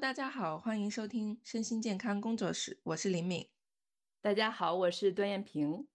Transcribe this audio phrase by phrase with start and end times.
[0.00, 3.46] 大家好，欢迎收听身心健康工作室，我是林敏。
[4.22, 5.86] 大家好，我是段艳萍。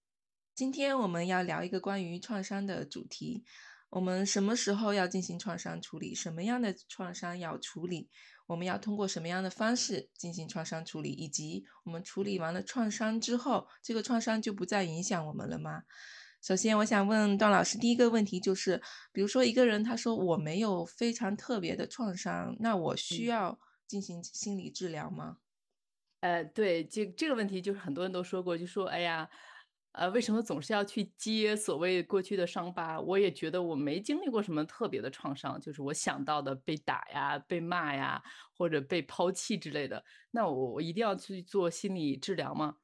[0.53, 3.43] 今天我们要聊一个关于创伤的主题。
[3.89, 6.13] 我们什么时候要进行创伤处理？
[6.13, 8.07] 什么样的创伤要处理？
[8.45, 11.09] 我们要通过什么样的方式进行创伤处理？
[11.09, 15.81] 以及我们处理完了创伤之后，这个创伤就不再影响我们了吗？
[16.43, 18.79] 首先，我想问段老师，第一个问题就是，
[19.11, 25.37] 比如说一个人他说我没有非常特别的创伤，那我需要进行心理治疗吗？
[26.21, 29.29] 呃，对，这这个问题就是很多人都说过，就说哎呀。
[29.97, 32.99] 呃，为什么总是要去接所谓过去的伤疤？
[32.99, 38.21] 我也觉得我没经历过什么特别的创伤，就是我想到的被打呀、被骂呀，
[38.57, 40.03] 或者被抛弃之类的。
[40.31, 42.75] 那我我一定要去做心理治疗吗？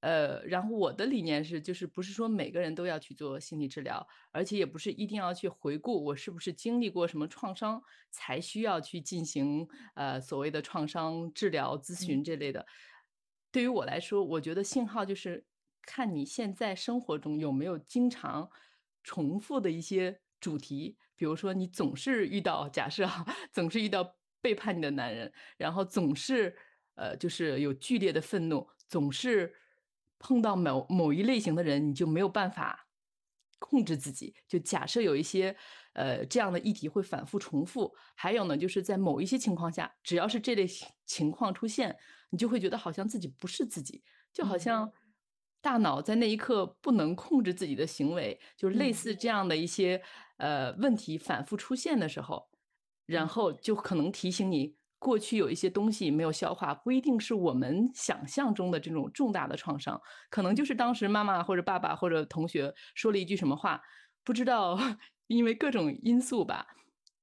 [0.00, 12.66] 呃，然后我的理念是，就是不是说每个人都要去做心理治疗，而且也不是一定要去回顾我是不是经历过什么创伤才需要去进行呃所谓的创伤治疗咨询这类的。
[13.50, 15.44] 对于我来说，我觉得信号就是。
[15.90, 18.50] 看你现在生活中有没有经常
[19.02, 26.54] 重复的一些主题，比如说你总是遇到假设啊，总是遇到背叛你的男人，然后总是
[26.94, 29.54] 呃就是有剧烈的愤怒，总是
[30.18, 32.88] 碰到某某一类型的人，你就没有办法
[33.58, 34.34] 控制自己。
[34.46, 35.56] 就假设有一些
[35.94, 40.66] 呃这样的议题会反复重复，还有呢，就是在某一些情况下，只要是这类
[41.04, 41.96] 情况出现，
[42.30, 44.02] 你就会觉得好像自己不是自己，
[44.32, 44.92] 就好像。
[45.60, 50.00] 大脑在那一刻不能控制自己的行为，就是类似这样的一些
[50.36, 52.48] 呃问题反复出现的时候，
[53.06, 63.80] 然后就可能提醒你，过去有一些东西没有消化，不一定是我们想象中的这种重大的创伤，可能就是当时妈妈或者爸爸或者同学说了一句什么话，
[64.24, 64.78] 不知道
[65.28, 66.66] 因为各种因素吧，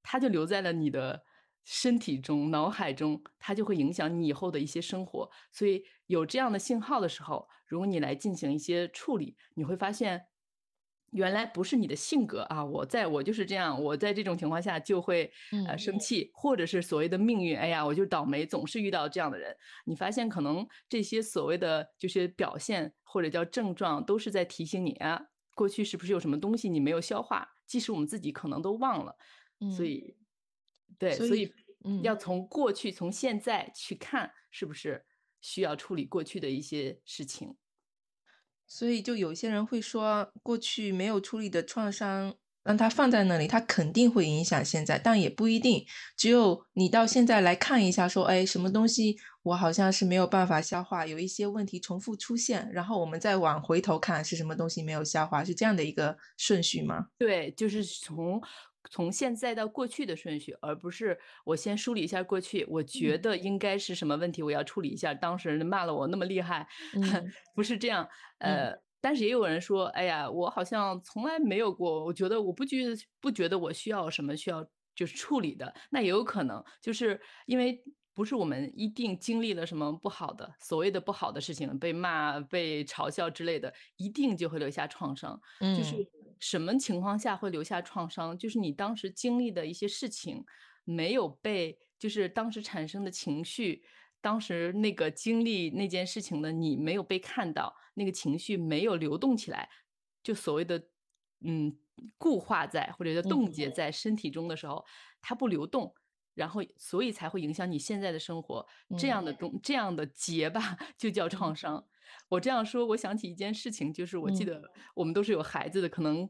[0.01, 1.23] 他就留在了你的。
[1.67, 5.27] 身体中、脑海中，它就会影响你以后的一些生活。
[5.51, 10.27] 所以有这样的信号的时候，如果你来进行一些处理，你会发现，
[11.15, 12.63] 原来不是你的性格啊！
[12.63, 15.31] 我在我就是这样，我在这种情况下就会
[15.67, 17.57] 呃生气，或者是所谓的命运。
[17.57, 19.55] 哎呀，我就倒霉，总是遇到这样的人。
[19.85, 25.21] 你发现可能这些所谓的就是表现或者叫症状，都是在提醒你啊，
[25.55, 27.47] 过去是不是有什么东西你没有消化？
[27.65, 29.15] 即使我们自己可能都忘了，
[29.75, 30.17] 所以。
[30.97, 31.51] 对，所以
[32.03, 35.03] 要从过去、从现在去看，是不是
[35.41, 37.53] 需要处理过去的一些事情？
[38.67, 42.33] 所以，就有些人会说，过去没有处理的创伤，
[42.63, 45.85] 让它放在那里，它肯定会影响现在，但也不一定。
[46.17, 57.07] 只有你到现在来看一下，说，哎，什么东西我好像是没有办法消化，有一些问题重复出现，然后我们再往回头看，是什么东西没有消化，是这样的一个顺序吗？
[57.17, 58.41] 对，就是从。
[58.95, 65.13] 从现在到过去的顺序，而不是我先梳理一下过去，我觉得应该是什么问题，我要处理一下。
[65.13, 66.65] 当事人骂了我那么厉害，
[67.53, 68.07] 不是这样。
[68.37, 72.77] 呃，但是也有人说，哎呀，我好像从来没有过，我觉得我不觉
[73.19, 75.73] 不觉得我需要什么需要就是处理的。
[75.89, 77.83] 那也有可能，就是因为
[78.13, 85.37] 不是我们一定经历了什么不好的，所谓的不好的事情，被骂、被嘲笑之类的，一定就会留下创伤。
[85.59, 85.93] 嗯就是。
[86.39, 88.37] 什么情况下会留下创伤？
[88.37, 90.45] 就是你当时经历的一些事情
[90.83, 93.83] 没有被，就是当时产生的情绪，
[94.21, 99.69] 当时那个经历那件事情的你没有被看到，那个情绪没有流动起来，
[100.21, 100.89] 就所谓的
[101.41, 101.77] 嗯
[102.17, 104.85] 固化在或者叫冻结在身体中的时候，
[105.21, 105.93] 它不流动，
[106.33, 108.67] 然后所以才会影响你现在的生活。
[108.97, 111.87] 这样的东这样的结吧，就叫创伤。
[112.29, 114.61] 我这样说，我想起一件事情，就是我记得
[114.93, 116.27] 我们都是有孩子的，可能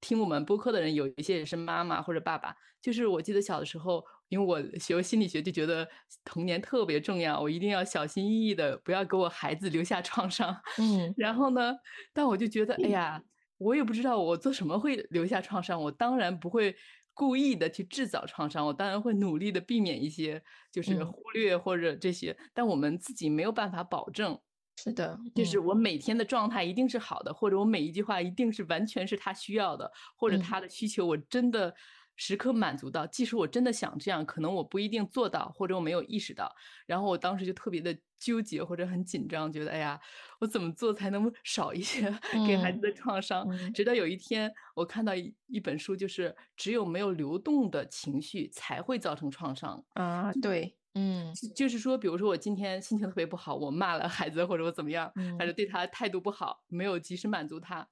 [0.00, 2.54] 听我们播客的人有一些也是妈妈或者爸爸。
[2.80, 5.88] 就是我记得小的时候，因为我学心理学，就觉得
[6.22, 10.54] 童年特别重要，我一定要小心翼翼的，不要给我孩子留下创伤。
[10.78, 11.74] 嗯，然后呢，
[12.12, 13.22] 但我就觉得，哎呀，
[13.56, 16.76] 我也不知道我做什么会留下创伤，我当然不会
[17.14, 24.38] 故意的去制造创伤，我当然会努力的避免一些，就是忽略或者这些，但我们自己没有办法保证。
[24.76, 31.74] 是的，就是我每天的状态一定是好的，或者我每一句话一定是完全是他需要的，或者他的需求我真的
[32.16, 33.06] 时刻满足到。
[33.06, 36.52] 即使我真的想这样，可能我不一定做到，或者我没有意识到。
[36.86, 39.98] 然后我当时就特别的纠结或者很紧张，觉得哎呀，
[40.40, 42.02] 我怎么做才能少一些
[42.46, 43.46] 给孩子的创伤？
[43.72, 50.76] 直到有一天，我看到一一本书，就是只有没有流动的情绪才会造成创伤啊，对。
[50.94, 57.88] 嗯，就是说，比如说我今天心情特别不好，我骂了孩子，或者我怎么样，反正对他态度不好，没有及时满足他。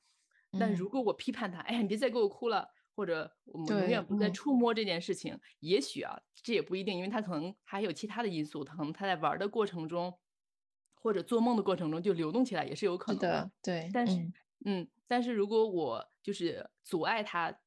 [0.58, 10.18] 但如果我批判他，哎呀，你别再给我哭了，或者我们永远不再触摸这件事情，也许啊，这也不一定，因为他可能还有其他的因素，可能他在玩的过程中，
[10.94, 13.50] 或者做梦的过程中就流动起来，也是有可能的。
[13.62, 14.32] 对，但是，
[14.64, 17.58] 嗯，但是如果我就是阻碍他。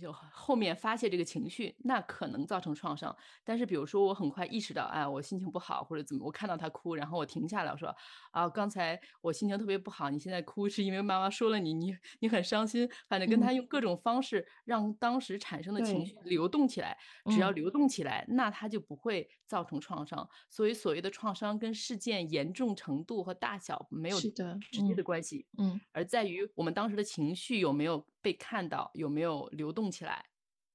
[0.00, 3.16] 就后面发泄这个情绪，那可能造成创伤。
[3.44, 7.94] 但是比如说，我很快意识到，哎，我心情不好或者怎么，我看到他哭，然后我停下来，我说，
[8.32, 12.88] 啊，刚才我心情特别不好，你现在哭是因为妈妈说了你，你你很伤心。
[13.08, 16.98] 反正跟他用各种方式让当时产生的情绪流动起来，
[17.30, 20.28] 只要流动起来，那他就不会造成创伤。
[20.50, 28.04] 所以所谓的创伤跟事件严重程度和大小没有直接的关系，嗯，而在于我们当时的情绪有没有。
[28.24, 30.24] 被看到有没有流动起来？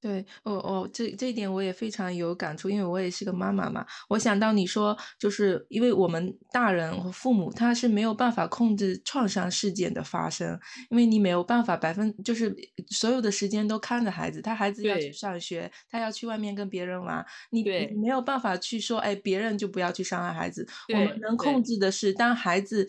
[0.01, 3.85] 对，哦哦，这这一点我也非常有感触，因为我也是个妈妈嘛。
[4.07, 10.57] 我想到你说，就是因为我们大人和父母他是没有办法控制创伤事件的发生，
[10.89, 12.55] 因为你没有办法百分就是
[12.89, 20.65] 所有的时间都看着孩子，他孩子要去上学，他要去外面跟别人玩，你你没有办法去说，哎，别人就不要去伤害孩子。
[20.93, 22.87] 我们能控制的是，当孩子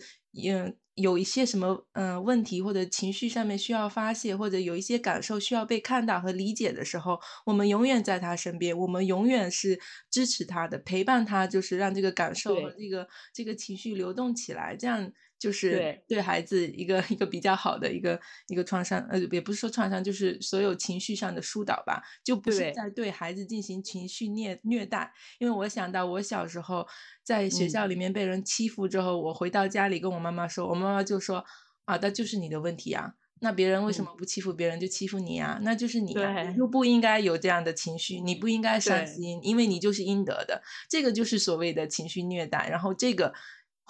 [0.49, 0.77] 嗯。
[0.95, 9.79] 有一些什么嗯问题或者情绪上面需要发泄，或者有一些感受需要被看到和理解的时候，我们永远在他身边，我们永远是
[10.09, 15.11] 支持他的，陪伴他，就是让这个感受和这个这个情绪流动起来，这样。
[15.41, 25.11] 就是对孩子一个一个比较好的一个一个创伤，呃，也不是说创伤，就是所有情绪上的疏导吧，就不是在对孩子进行情绪虐虐待。
[25.39, 26.87] 因为我想到我小时候
[27.23, 31.43] 在学校里面被人欺负之后，我回到家里跟我妈妈说，我妈妈就说
[31.85, 35.59] 啊，那就是你的问题啊，那别人为什么不欺负别人就欺负你啊？
[35.63, 36.13] 那就是你
[36.55, 40.61] 就不应该有这样的情绪，你不应该伤心，因为你就是应得的。
[40.87, 43.33] 这个就是所谓的情绪虐待，然后这个。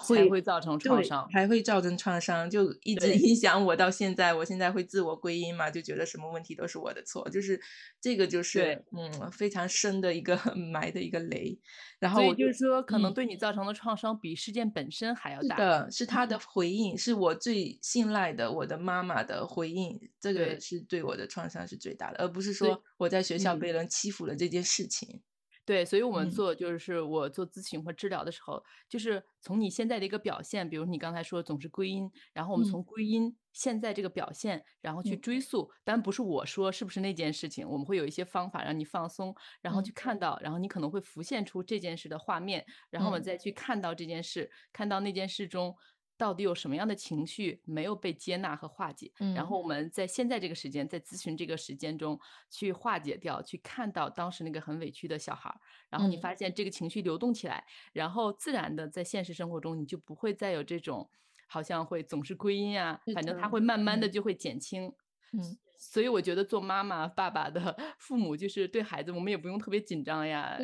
[0.02, 4.34] 会会造成创伤，还会造成创伤，就一直影响我到现在。
[4.34, 7.60] 我现在会自我归因嘛，就觉得什么问题都是我的错，就是
[8.00, 10.36] 这个就是嗯非常深的一个
[10.72, 11.58] 埋的一个雷。
[11.98, 15.56] 然后就是说，可能对你造成的创伤比事件本身还要大。
[15.56, 25.20] 是的，是他的回应，是我最信赖的我的妈妈的回应，这个是对我的创伤是最大的，而不是说我在学校被人欺负了这件事情。
[25.72, 45.74] 对，所以我们做就是我做咨询或治疗的时候，就是从你现在的一个表现，比如你刚才说总是归因，然后我们从归因现在这个表现，然后去追溯，但不是我说是不是那件事情，我们会有一些方法让你放松，然后去看到，然后你可能会浮现出这件事的画面，然后我们再去看到这件事，看到那件事中。
[46.22, 49.10] 到底有什么样的情绪没有被接纳和化解？
[49.18, 52.16] 嗯然后我们在现在这个时间，在咨询这个时间中
[52.48, 55.58] 去化解掉，去看到当时那个很委屈的小孩儿，
[55.90, 61.10] 然后你发现这个情绪流动起来，然后自然的在现实生活中你就不会再有这种
[61.48, 64.84] 好像会总是归因啊，反正它会慢慢的就会减轻。
[64.86, 65.01] 嗯。
[65.78, 70.56] 所以我觉得做妈妈、爸爸的父母，就是对孩子，我们也不用特别紧张呀，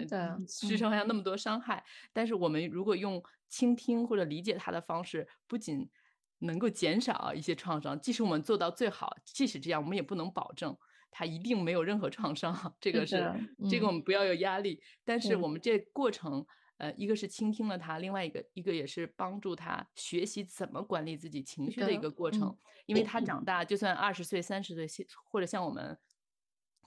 [0.47, 1.85] 世上还有那么多伤害。
[2.13, 5.91] 但是我们如果用倾听或者理解他的方式，不仅
[6.39, 10.77] 能够减少一些创伤，即使我们做到最好，即使这样，我们也不能保证
[11.11, 12.55] 他一定没有任何创伤。
[12.81, 14.81] 这个是，这个我们不要有压力。
[15.05, 16.47] 但是我们这过程。
[16.79, 22.57] 呃，一个是倾听了他，另外一个一个也是帮助他学习怎么管理自己情绪的一个过程。
[22.87, 25.99] 因为他长大，就算二十岁、三十岁，或者像我们，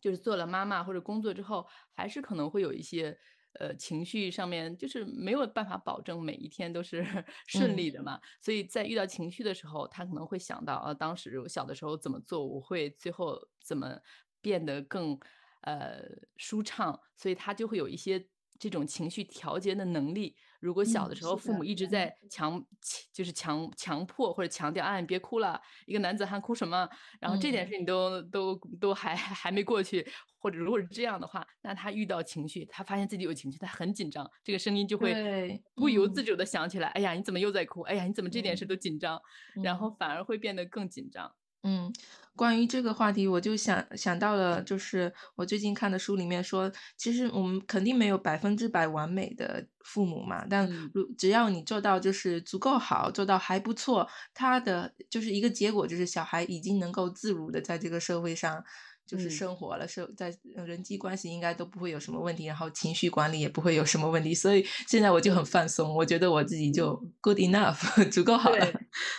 [0.01, 3.15] 就是做了妈妈或者工作之后，还是可能会有一些
[3.59, 7.05] 呃情绪上面，就是没有办法保证每一天都是
[7.45, 8.19] 顺利的嘛。
[8.41, 13.99] 所以在遇到情绪的时候，他可能会想到，啊，当时我小的时候怎么做，我会最后怎么
[14.41, 15.19] 变得更
[15.63, 16.01] 呃
[16.37, 18.25] 舒畅，所以他就会有一些。
[18.61, 22.63] 这种情绪调节的能力，如果小的时候父母一直在强，
[23.11, 26.87] 就是强强迫或者强调，啊，你别哭了，一个男子汉哭什么？
[27.19, 37.81] 然后这件事你都都都还还没过去，或者如果是这样的话，那他遇到情绪，他发现自己有情绪，他很紧张，这个声音就会不由自主的想起来，哎呀，你怎么又在哭？
[37.81, 39.19] 哎呀，你怎么这点事都紧张？
[39.63, 41.33] 然后反而会变得更紧张。
[41.63, 41.93] 嗯，
[42.35, 58.63] 关于这个话题，我就想想到了，就是我最近看的书里面说，其实我们肯定没有百分之百完美的父母嘛，但如只要你做到就是足够好，做到还不错，他的就是一个结果，就是小孩已经能够自如的在这个社会上。
[59.11, 60.33] 就是生活了，是在
[60.65, 67.75] 人际关系应该都不会有什么问题，然后情绪管理也不会有什么问题，所以现在我就很放松，我觉得我自己就 good enough，
[68.09, 68.65] 足够好了。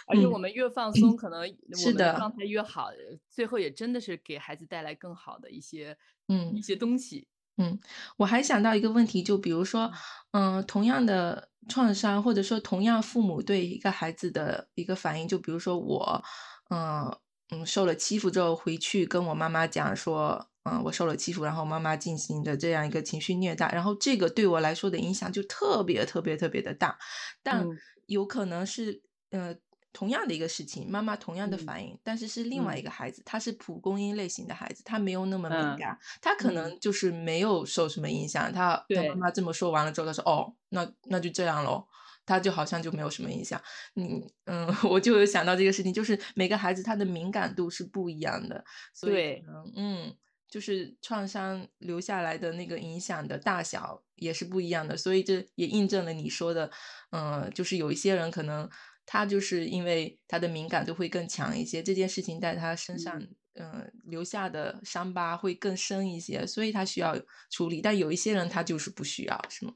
[0.07, 2.89] 而且我们越放松，可能我们的状态越好，
[3.31, 5.95] 最后也真的是给孩子带来更好的一些
[6.29, 7.29] 嗯一些东西。
[7.59, 7.79] 嗯，
[8.17, 9.93] 我还想到一个问题，就比如说，
[10.31, 16.25] 嗯，同样的创伤，或者说同样父母对一个孩子的一个反应，就比如说我，
[16.71, 17.15] 嗯。
[17.53, 26.97] 嗯，受了欺负之后回去跟我妈妈讲说，嗯，我受了欺负，然后妈妈进行的这样一个情绪虐待，然后这个对我来说的影响就特别特别特别的大，
[27.43, 27.83] 但嗯。
[28.07, 29.55] 有可能是呃
[29.93, 32.79] 同样的一个事情，妈妈同样的嗯反应，但是是另外嗯。
[32.79, 41.87] 一个孩子，他是蒲公英类型的孩子，他没有那么敏嗯感，他可嗯，能就是没有受什么影响，他他妈，妈这么说完了之后，他说哦，那那就这样咯。
[42.25, 43.61] 他就好像就没有什么影响，
[43.97, 48.65] 嗯嗯， 我就有想到这个事情，就是每个孩子他的敏感度是不一样的，
[48.95, 49.43] 所以
[49.77, 50.15] 嗯，
[50.49, 56.71] 就是创伤留下来的那个影响的大小也是不一样的，所以这也印证了你说的，
[57.11, 58.69] 嗯，就是有一些人可能
[59.05, 63.19] 他就是因为他的敏感度会更强一些，这件事情在他身上，
[63.55, 67.19] 嗯，嗯，留下的伤疤会更深一些，所以他需要
[67.51, 69.73] 处理，但有一些人他就是不需要，是吗？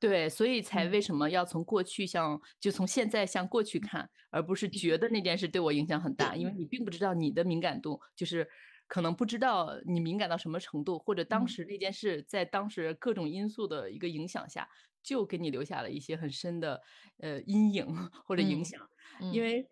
[0.00, 0.90] 对，所以才嗯。
[0.90, 8.48] 为什么要从过去向就从现在向过去看，而不是觉得那件事对我影响很大，因为你并不知道你的敏感度，就是
[8.86, 11.48] 可能不知道你敏感到什么程度，或者当嗯。
[11.48, 14.68] 时那件事在当时各种因素的一个影响下，
[15.02, 16.80] 就给你留下了一些很深的
[17.18, 17.86] 呃阴影
[18.24, 18.80] 或者影嗯响。
[19.18, 19.32] 嗯。
[19.32, 19.66] 因为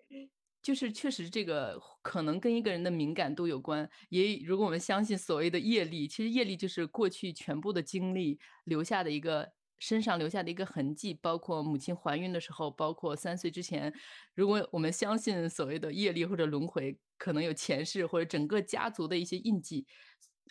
[0.61, 13.93] 就是确实这个可能跟一个人的敏感度有关，也如果我们相信所谓的业力，其实业力就是过去全部的经历留下的一个身上留下的一个痕迹，包括母亲怀孕的时候，包括三岁之前，
[14.35, 19.87] 如果我们相信所谓的业力或者轮回，可能有前世或者整个家族的一些印记。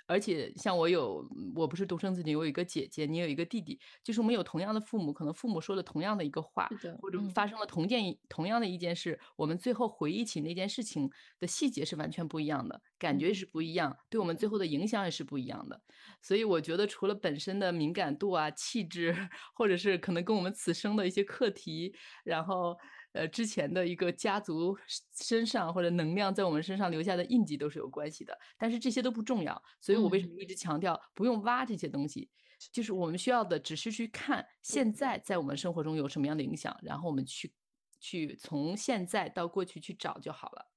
[0.07, 6.69] 而且像我有，我不是独生子女，我有一个姐姐，你有一个弟弟，就是我们有同样的父母，可能父母说了同样的一个话，
[7.01, 11.09] 或者嗯发生了同件一同样的一件事，我们最后回忆起那件事情
[11.39, 15.81] 的细节是完全不一样的，感觉嗯是不一样，对我们最后的影响也是不一样的。
[16.21, 19.15] 所以我觉得除了本身的敏感度啊、气质，
[19.55, 22.77] 或者是可能跟我们此生的一些课题，然后
[23.15, 24.77] 呃之前的一个家族
[25.13, 28.37] 身上或者能量在我们身上留下的印记都是有关系的。
[28.57, 32.29] 但是这些都不重要，所以我为什嗯么一直强调不用挖这些东西，
[32.71, 37.53] 就是我们需要的只是去看现在在我们生活中有什么样的影响，然后我们去
[37.99, 40.74] 去从现在到过去去找就好了。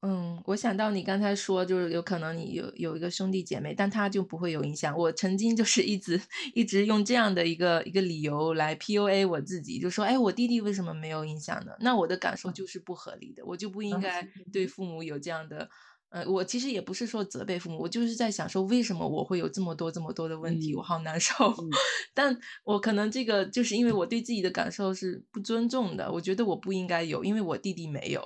[0.00, 4.96] 嗯，我想到你刚才说，就是有可能你有有一个兄弟姐妹，但他就不会有影响。
[4.96, 6.20] 我曾经就是一直
[6.54, 11.72] 一直用这样的一个一个理由来 PUA 我自己，就说，哎，我弟弟为什么没有影响呢？
[11.80, 15.68] 那我的感受就是不合理的，我就不应啊该对父母有这样的。
[16.10, 21.34] 呃，我其实也不是说责备父母，我就是在想说，为什么我会有这么多这么多的问题，我嗯好难受。
[21.50, 21.68] 嗯
[22.14, 28.22] 但我可能这个就是因为我对自己的感受是不尊重的，我觉得我不应该有，因为我弟弟没有。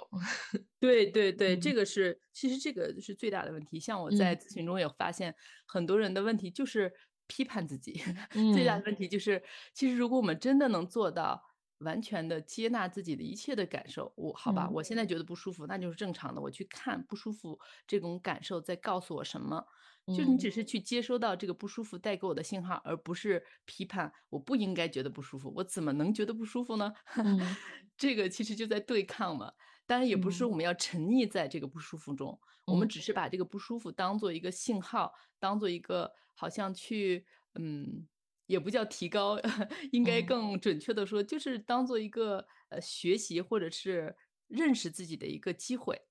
[0.81, 3.79] 对 对对，嗯这个是其实这个是最大的问题。
[3.81, 5.35] 像我在嗯咨询中也发现，
[5.67, 6.93] 很多人的问题就是
[7.27, 8.01] 批判自己，
[8.55, 9.43] 最大的嗯问题就是，
[9.75, 11.43] 其实如果我们真的能做到
[11.83, 19.65] 完全的接纳自己的一切的感受，我好吧，嗯我现在觉得不舒服，那就是正常的，我去看不舒服这种感受在告诉我什么。
[20.09, 26.93] 就是你嗯只是去接收到这个不舒服带给我的信号，而不是批判我不应该觉得不舒服，我怎么能觉得不舒服呢？
[27.15, 27.39] 嗯
[27.97, 29.53] 这个其实就在对抗嘛。
[29.87, 32.37] 当然也不是我们要沉溺在这个不舒服中，
[32.67, 37.25] 我们嗯只是把这个不舒服当做一个信号，当做一个好像去，
[37.55, 38.05] 嗯，
[38.53, 39.39] 也不叫提高，
[39.93, 44.15] 应该嗯更准确的说，就是当做一个呃学习或者是
[44.47, 46.03] 认识自己的一个机会。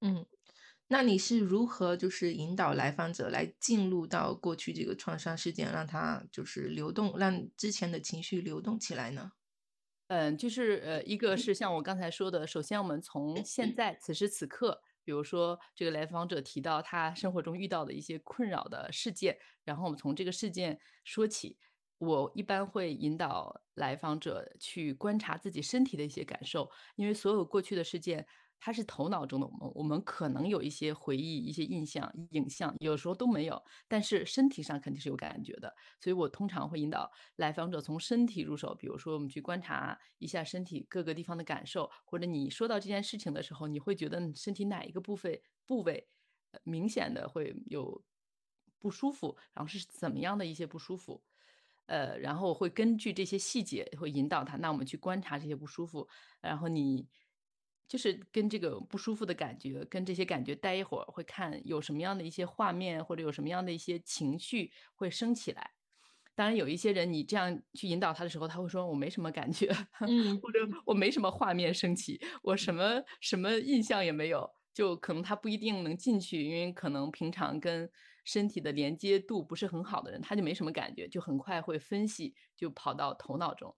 [0.00, 0.26] 嗯，
[0.88, 9.32] 那你是如何就是引导来访者来进入到过去这个创伤事件，让他就是流动，让之前的情绪流动起来呢？
[10.08, 21.56] 嗯，就是呃，一个是像我刚才说的，首先我们从现在此时此刻，比如说这个来访者提到他生活中遇到的一些困扰的事件，然后我们从这个事件说起。
[21.96, 28.24] 我一般会引导来访者去观察自己身体的一些感受，因为所有过去的事件，
[28.60, 35.74] 它是头脑中的我们，我们可能有一些回忆、一些印象、影像，有时候都没有，但是身体上肯定是有感觉的。
[36.00, 46.08] 所以我通常会引导来访者从身体入手，比如说我们去观察一下身体各个地方的感受，或者你说到这件事情的时候，你会觉得身体哪一个部位部位
[46.64, 48.02] 明显的会有
[48.78, 51.22] 不舒服，然后是怎么样的一些不舒服。
[51.86, 56.06] 呃，然后会根据这些细节会引导他，那我们去观察这些不舒服，
[56.42, 57.08] 然后你
[57.88, 65.72] 就是跟这个不舒服的感觉，跟这些感觉待一会儿，会看有什么样的一些画面，或者有什么样的一些情绪会升起来。
[66.34, 69.66] 当然，有一些人你这样去引导他的时候，他会说我没什么感觉，
[70.06, 77.90] 嗯或者我没什么画面升起，我什么什么印象也没有，就可能他不一定能进去，因为可能平常跟
[78.24, 83.74] 身体的连接度不是很好的人，他就没什么感觉，就很快会分析，就跑到头脑中。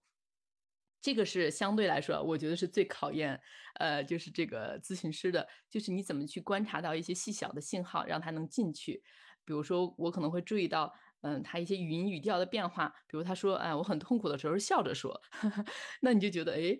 [1.01, 3.41] 这个是相对来说，我觉得是最考验，
[3.79, 9.01] 呃，就是这个咨询师的，就是你怎么去观察到一些细小的信号，让他能进去。
[9.43, 15.19] 比如说我可能会注意到，嗯，他一些语音语调的变化，比如他说，哎，我很痛苦的时候是笑着说，
[16.01, 16.79] 那你就觉得，哎，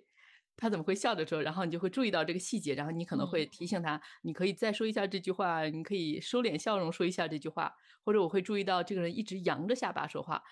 [0.56, 1.42] 他怎么会笑着说？
[1.42, 7.74] 然后你就会注意到这个细节，然后你可能会提醒他，你可以再说一下这句话，你可以收敛笑容说一下这句话，
[8.06, 10.44] 或者我会注意到这个人一直扬着下巴说话，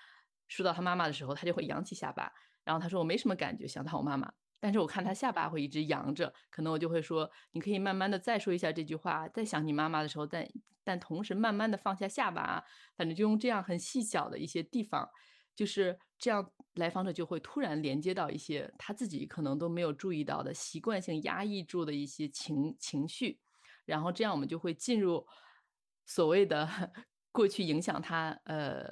[0.48, 2.32] 说到他妈妈的时候，他就会扬起下巴，
[2.70, 4.32] 然后他说我没什么感觉，想到我妈妈。
[4.60, 10.46] 但是我看他下巴会一直扬着，可能我就会说，你可以慢慢的再说一下这句话，再想你妈妈的时候，但
[10.84, 12.62] 但同时慢慢的放下下巴，
[12.96, 15.08] 反正就用这样很细小的一些地方，
[15.56, 23.40] 就是这样，来访者就会突然连接到一些他自己可能都没有注意到的习惯性压抑住的一些情情绪，
[23.84, 25.26] 然后这样我们就会进入
[26.06, 26.68] 所谓的
[27.32, 28.88] 过去影响他呃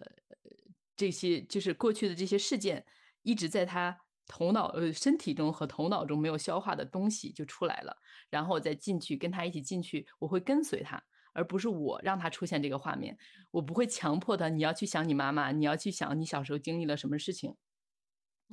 [0.96, 2.84] 这些就是过去的这些事件
[3.28, 4.00] 一直在他。
[4.30, 7.96] 头脑呃，身体中和头脑中没有消化的东西就出来了，
[8.28, 13.16] 然后我再进去跟他一起进去，我会跟随他，而不是我让他出现这个画面，
[13.50, 17.56] 我不会强迫他，你要去想你妈妈，你要去想你小时候经历了什么事情。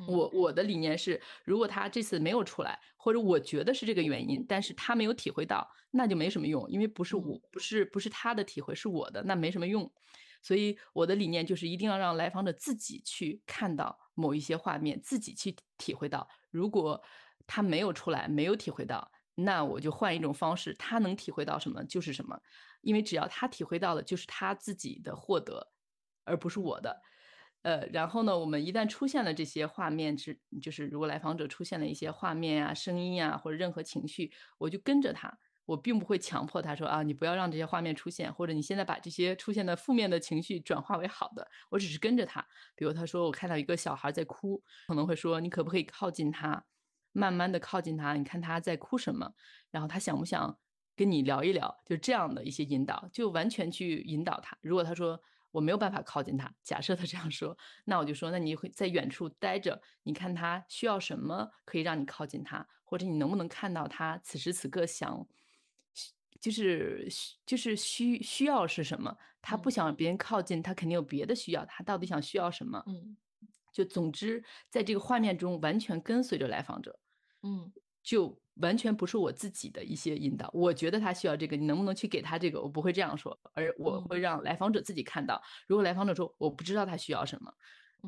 [0.08, 9.92] 我我的理念是，如果他这次没有出来，或者我觉得是这个原因，但是他没有体会到，那就没什么用，因为不是我不是不是他的体会，是我的，那没什么用。
[10.42, 16.28] 所以我的理念就是一定要让来访者自己去看到某一些画面，自己去体会到。
[16.50, 17.02] 如果
[17.46, 22.42] 他没有出来，没有体会到，那我就换一种方式，他能体会到什么就是什么。
[22.82, 25.72] 因为只要他体会到的，就是他自己的获得，
[26.24, 27.02] 而不是我的。
[27.64, 35.40] 呃，然后呢，我们一旦出现了这些画面，之就是如果来访者出现了一些画面啊、声音啊或者任何情绪，我就跟着他。
[35.66, 41.48] 我并不会强迫他说啊，你不要让这些画面出现，或者你现在把这些出现的负面的情绪转化为好的。
[41.70, 42.46] 我只是跟着他。
[42.76, 46.64] 比如他说我看到一个小孩在哭，可能会说你可不可以靠近他，
[47.14, 49.34] 慢慢的靠近他，你看他在哭什么，
[49.72, 50.60] 然后他想不想
[50.96, 54.56] 跟你聊一聊，就这样的一些引导，就完全去引导他。
[54.62, 55.20] 如果他说
[55.52, 65.26] 我没有办法靠近他，假设他这样说，那我就说那你会在远处待着，你看他需要什么，可以让你靠近他，或者你能不能看到他此时此刻想。
[66.40, 69.16] 就是需就是需需要是什么？
[69.42, 71.66] 他不想别人靠近，他肯定有别的需要。
[71.66, 72.84] 他到底想需要什么？
[72.88, 73.16] 嗯，
[73.72, 77.00] 就总之，在这个画面中完全跟随着来访者，
[77.44, 77.72] 嗯，
[78.04, 80.50] 就完全不是我自己的一些引导。
[80.54, 82.62] 我觉得他需要这个，你能不能去给他这个？
[82.62, 85.42] 我不会这样说，而我会让来访者自己看到。
[85.68, 87.54] 如果来访者说我不知道他需要什么，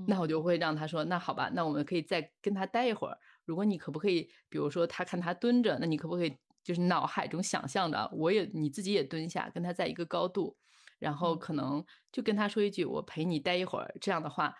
[0.07, 3.17] 那我就会让他说那好吧，那我们可以再跟他待一会儿。
[3.45, 6.35] 如果你可不可以，比如说他看他蹲着，那你可不可以？
[6.67, 10.57] 就是脑海中想象的，我也你自己也蹲下，跟他在一个高度，
[10.99, 14.53] 然后可能就跟他说一句“我陪你待一会儿”这样的话，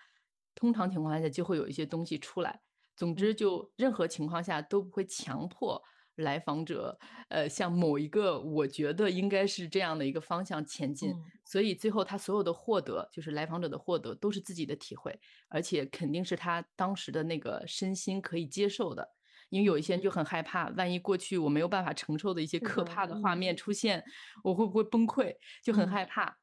[0.56, 2.62] 通常情况下就会有一些东西出来。
[2.96, 5.84] 总之，就任何情况下都不会强迫
[6.16, 11.14] 来访者，呃，向某一个我觉得应该是这样的一个方向前进。
[11.44, 19.17] 所以最后他所有的获得，就是来访者的获得，都是自己的体会，而且肯定是他当时的那个身心可以接受的。
[19.50, 24.04] 因为有一些人就很害怕，万一过去我没有办法承受的一些可怕的画面出现，
[24.44, 25.36] 我会不会崩溃？
[25.64, 26.38] 就很害怕。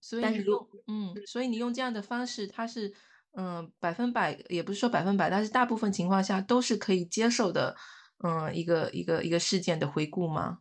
[0.00, 2.92] 所以你用嗯，所以你用这样的方式，它是
[3.32, 7.76] 嗯百分百，也不是说百分百，但是大部分情况下都是可以接受的。
[8.24, 10.60] 嗯，一个一个一个事件的回顾吗？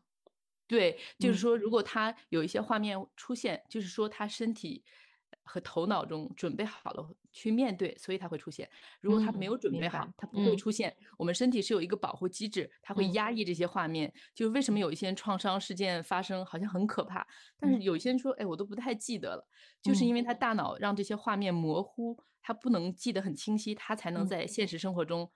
[0.68, 4.84] 对，就是说，如果他有一些画面出现，就是说他身体。
[5.46, 8.70] 和头脑中准备好了去面对，所以它会出现。
[9.02, 10.96] 如果他没有准备好，它不会出现。
[11.18, 14.14] 我们身体是有一个保护机制，它会压抑这些画面。
[14.34, 17.28] 就是为什么有一些创伤事件发生，好像很可怕，
[17.60, 19.46] 但是有些人说，哎，我都不太记得了，
[19.82, 25.30] 就是因为他大脑让这些画面模糊，他不能记得很清晰，他才能在现实生活中。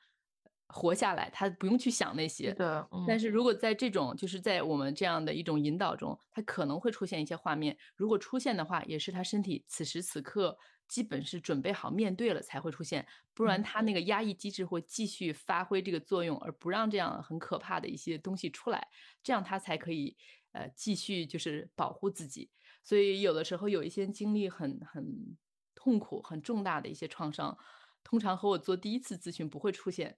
[0.69, 2.53] 活下来，他不用去想那些。
[2.53, 7.77] 的，但是如果在这种，就是在我们这样的一种引导中，他可能会出现一些画面。
[7.95, 10.57] 如果出现的话，也是他身体此时此刻
[10.87, 18.87] 基本是准备好面对了才会出现，不然他那个压抑机制会继续发挥这个作用，而不让这样很可怕的一些东西出来，
[19.21, 20.15] 这样他才可以
[20.53, 22.49] 呃继续就是保护自己。
[22.83, 25.37] 所以有的时候有一些经历很很
[25.75, 27.57] 痛苦、很重大的一些创伤，
[28.03, 30.17] 通常和我做第一次咨询不会出现。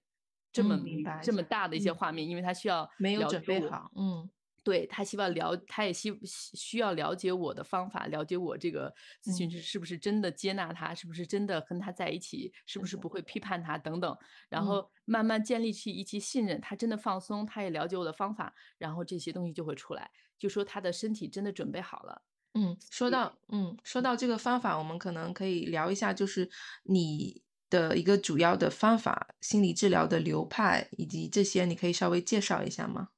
[0.52, 4.28] 这么明白这么大的一些画面，因为他需要没有准备好，嗯，
[4.62, 14.16] 对他希望了，他也希需要了解我的方法，了解我这个咨询师是不是真的接纳他，是不是真的跟他在一起，是不是不会批判他等等，
[14.48, 22.22] 然后慢慢建立起一些信任，他真的放松，他也了解我的方法，然后这些东西就会出来，就说他的身体真的准备好了。
[22.54, 26.50] 嗯，说到嗯，说到这个方法，我们可能可以聊一下，就是
[26.84, 27.42] 你。
[27.70, 33.10] 的一个主要的方法，心理治疗的流派以及这些，你可以稍微介绍一下吗？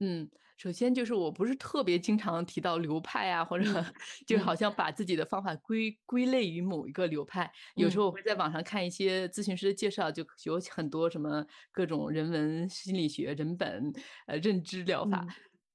[0.00, 0.28] 嗯，
[0.58, 3.84] 首先就是我不是特别经常提到流派啊，或者
[4.26, 7.50] 就好像把自己的方法归归类于某一个流派。
[7.76, 13.92] 有时候我会在网上看一些咨询师的介绍，就有很多什么各种人文心理学、人本、
[14.26, 15.24] 呃认知疗法。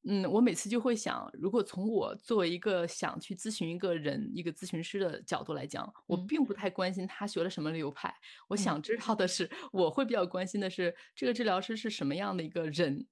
[0.06, 8.14] 嗯，我每次就会想，如果从我作为一个想去咨询一个人、一个咨询师的角度来讲，我并不太关心他学了什么流派。
[8.50, 13.08] 我想知道的是，我会比较关心的是这个治疗师是什么样的一个人。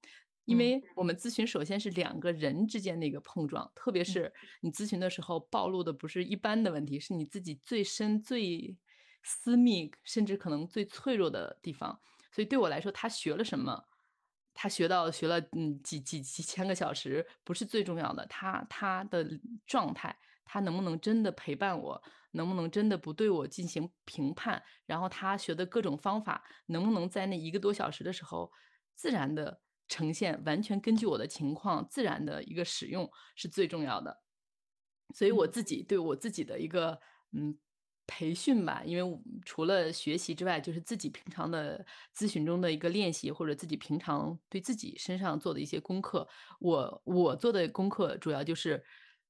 [0.52, 8.78] 因为我们咨询首先是两个人之间的一个碰撞，特别是你咨询的时候暴露的不是一般的问题，是你自己最深、最
[9.24, 11.98] 私密，甚至可能最脆弱的地方。
[12.34, 13.86] 所以对我来说，他学了什么，
[14.54, 19.26] 他学到学了嗯几几几千个小时不是最重要的，他他的
[19.66, 28.52] 状态，他能不能真的陪伴我，能不能真的不对我进行评判，然后他学的各种方法，能不能在那一个多小时的时候
[28.96, 29.62] 自然的。
[29.92, 34.22] 呈现完全根据我的情况自然的一个使用是最重要的，
[35.14, 36.98] 所以我自己对我自己的一个
[37.34, 37.60] 嗯
[38.08, 46.26] 培训吧，因为除了学习之外，就是自己平常的咨询中的一个练习，或者自己平常对自己身上做的一些功课。
[46.60, 48.82] 我我做的功课主要就是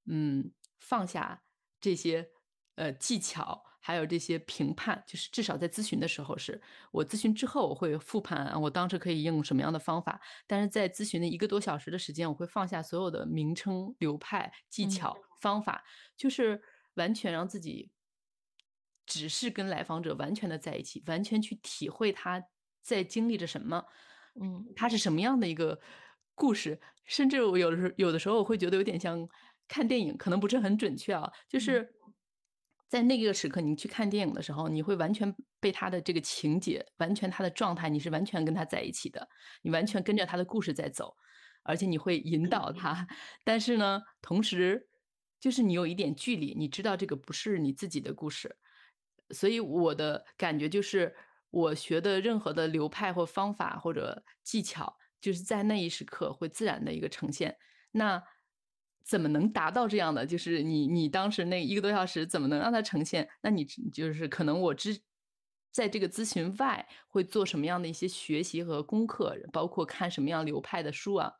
[0.05, 1.43] 嗯放下
[1.79, 2.29] 这些
[2.75, 3.63] 呃技巧。
[3.83, 10.21] 还有这些评判，就是至少在咨询的时候，是我咨询之后我会复盘，我当时可以用什么样的方法。
[10.45, 15.83] 但是在咨询的一个多小时的时间，我会放下所有的名称、流派、技巧、方法，
[16.15, 16.61] 就是
[16.93, 17.91] 完全让自己
[19.07, 22.43] 只是跟来访者完全的在一起，完全去体会他
[22.83, 23.83] 在经历着什么，
[24.39, 25.79] 嗯，他是什么样的一个
[26.35, 26.79] 故事。
[27.05, 29.27] 甚至我有的时候，有的时候我会觉得有点像
[29.67, 31.95] 看电影，可能不是很准确啊，就是。
[32.91, 39.25] 在那个时刻，你去看电影的时候，你会完全被他的这个情节，完全他的状态，你是完全跟他在一起的，
[39.61, 41.15] 你完全跟着他的故事在走，
[41.63, 43.07] 而且你会引导他。
[43.45, 44.89] 但是呢，同时
[45.39, 48.57] 就是你有一点距离，你知道这个不是你自己的故事，
[49.29, 51.15] 所以我的感觉就是，
[51.49, 57.55] 我学的任何的流派或方法或者技巧，就是在那一时刻会自然的一个呈现。
[57.93, 58.21] 那。
[59.03, 60.25] 怎么能达到这样的？
[60.25, 63.27] 就是你你当时那一个多小时怎么能让它呈现？
[63.41, 64.99] 那你就是可能我之
[65.71, 71.31] 在这个咨询外会做什么样的一些学习和功课，包括看什么样流派的书啊？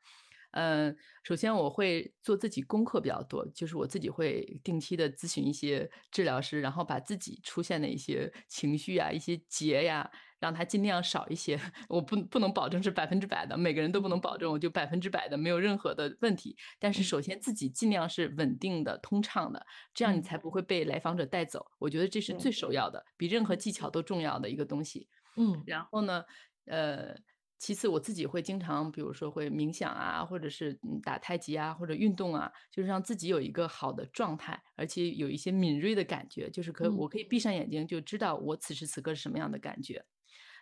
[0.52, 10.12] 嗯，首先我会做自己功课比较多，就是我自己会定期的咨询一些治疗师，然后把自己出现的一些情绪啊、一些结呀。
[10.42, 16.58] 让他尽量少一些， 我不不能保证是百分之百的，每个人都不能保证我就百分之百的没有任何的问题。
[16.80, 21.66] 但是首先自己尽量是稳定的、通畅的，这样你才不会被来访者带走。
[21.78, 25.08] 我觉得这是最首要的，比任何技巧都重要的一个东西。
[25.38, 26.24] 嗯，然后呢，
[26.66, 27.16] 呃，
[27.60, 40.04] 其次我自己会经常，比如说会冥想啊，或者是打太极啊，或者运动啊，就是让自己有一个好的状态，而且有一些敏锐的感觉，就是可我可以闭上眼睛就知道我此时此刻是什么样的感觉。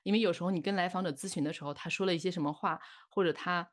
[0.10, 2.80] 因为有时候你跟来访者咨询的时候，他说了一些什么话，
[3.12, 3.69] 或者他，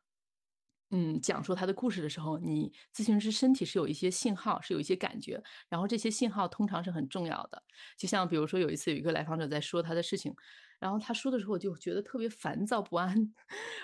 [0.90, 7.62] 嗯，讲述他的故事的时候，你咨询师身体是有一些信号，是有一些感觉，然后这些信号通常是很重要的。
[7.96, 10.34] 就像比如说有一次有一个来访者在说他的事情，
[10.78, 13.16] 然后他说的时候我就觉得特别烦躁不安，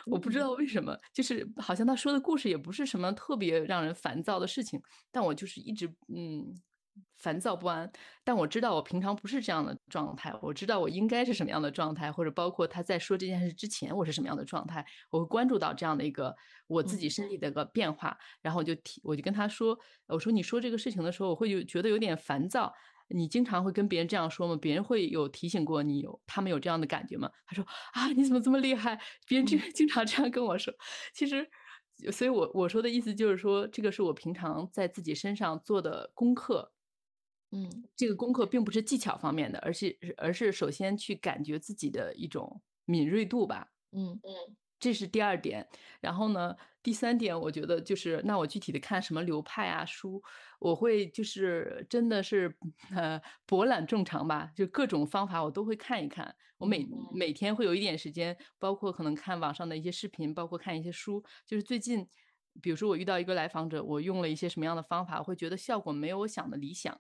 [0.05, 4.79] 我不知道为什么，就是好像他说的故事也不是什么特别让人烦躁的事情，
[5.11, 6.55] 但我就是一直嗯。
[7.17, 7.91] 烦躁不安，
[8.25, 10.35] 但我知道我平常不是这样的状态。
[10.43, 16.35] 我知道我应该是什么样的状态，或者包括他在说这件事之前我是什么样的状态，我会关注到这样的一个
[16.67, 19.79] 我自己身体的一个变化，然后我就提，我就跟他说，
[20.09, 22.73] 我说你说这个事情的时候，我会有觉得有点烦躁。
[23.15, 24.57] 你经常会跟别人这样说吗？
[24.57, 27.31] 别人会有提醒过你有他们有这样的感觉吗？
[27.47, 28.99] 他说啊，你怎么这么厉害？
[29.29, 30.73] 别人经经常这样跟我说。
[31.13, 31.47] 其实，
[32.11, 36.73] 所以我我说的意思就是说，这个是我平常在自己身上做的功课。
[37.53, 43.69] 嗯，这个功课并不是技巧方面的，而是而是首先去感觉自己的一种敏锐度吧。
[43.93, 45.69] 嗯嗯，这是第二点。
[46.01, 50.23] 然后呢，第三点，我觉得就是那我具体的看什么流派啊书，
[50.61, 52.57] 我会就是真的是
[52.91, 56.35] 呃博览众长吧，就各种方法我都会看一看。
[56.57, 61.23] 我每每天会有一点时间，包括可能看网上的一些视频，包括看一些书。
[61.47, 62.09] 就是最近，
[62.63, 66.99] 比如说我遇到一个来访者，我用了一些什么样的方法，我会觉得效果没有我想的理想。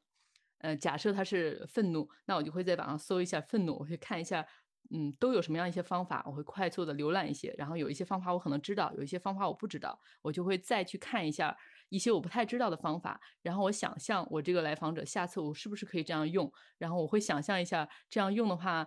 [0.62, 4.46] 呃，假设他是愤怒，那我就会在网上搜一下愤怒，我会看一下，
[4.90, 11.56] 嗯，都有什么样一些方法，我会快速的浏览一些，然后有一些方法我可能知道，有一些方法我不知道，我就会再去看一下
[11.88, 18.86] 一些我不太知道的方法，然后我想象我这个来访者下次我是不是可以这样用，然后我会想象一下这样用的话，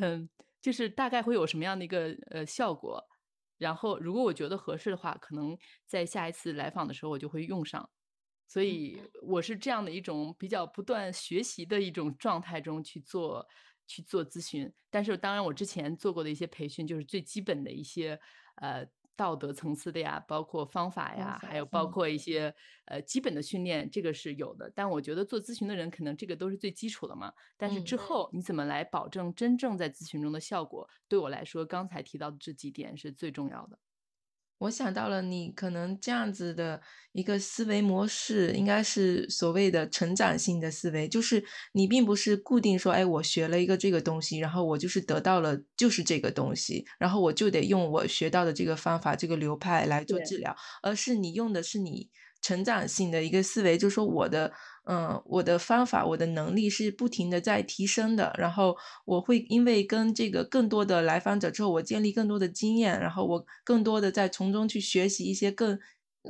[0.00, 0.28] 嗯，
[0.60, 3.02] 就是大概会有什么样的一个呃效果。
[3.58, 5.56] 然后如果我觉得合适的话，可能
[5.86, 7.88] 在下一次来访的时候我就会用上。
[8.52, 13.48] 所以我是这样的一种比较不断学习的一种状态中去做
[13.86, 14.70] 去做咨询。
[14.90, 18.20] 但是当然我之前做过的一些培训，就是最基本的一些
[18.56, 18.86] 呃
[19.16, 24.70] 道德层次的呀，包括方法呀，还有包括一些呃基本的训练，这个是有的。
[24.74, 27.32] 但我觉得做咨询的人可能这个都是最基础的嘛。
[27.56, 30.86] 但是之后你怎么来保证真正在咨询中的效果？
[31.08, 33.78] 对我来说，刚才提到的这几点是最重要的。
[34.62, 36.80] 我想到了，你可能这样子的
[37.12, 52.08] 一个思维模式，应该是所谓的成长性的思维，就是你并不是固定说，哎，我学了一个这个东西，然后我就是得到了就是这个东西，然后我就得用我学到的这个方法、这个流派来做治疗，而是你用的是你
[52.42, 54.52] 成长性的一个思维，就是说我的。
[54.84, 58.34] 嗯，我的方法，我的能力是不停的在提升的。
[58.36, 65.78] 然后我会因为跟这个更多的来访者之后，我建立更多的经验，然后我更多的在从中去学习一些更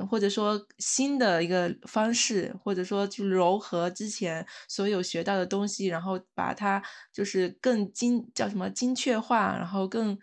[0.07, 6.79] 或者说新的一个方式，或者说去糅合之前所有学到的东西，然后把它
[7.11, 10.15] 就是更精叫什么精确化，然后更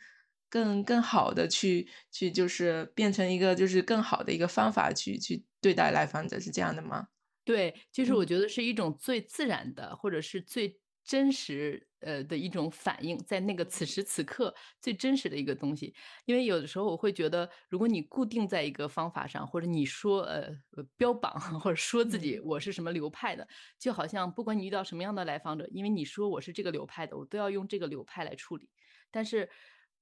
[0.51, 7.07] 更更好的去去就是变成一个就是更好的一个方法去去对待来访者，是这样的吗？
[7.45, 15.93] 对，就是我觉得是一种最自然的，或者是最真实呃的一种反应，在那个此时此刻最真实的一个东西。
[16.27, 20.51] 因为有的时候我会觉得，如果你固定在一个方法上，或者你说呃
[20.97, 28.69] 标榜或者说自己我是什么流派的，就好像不管你遇到什么样的来访者，因为你说我是这个流派的，我都要用这个流派来处理。
[29.11, 29.49] 但是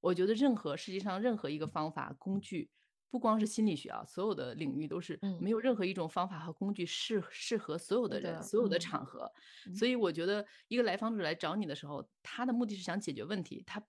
[0.00, 2.70] 我觉得任何世界上任何一个方法工具。
[3.11, 9.32] 不光是心理学啊，所有的领域都是没有任何一种方法和工具适适合所有的人、所有的场合。
[9.74, 13.62] 所以我觉得，一个来访者来找你的时候，他的目的是想解决问题。
[13.66, 13.82] 他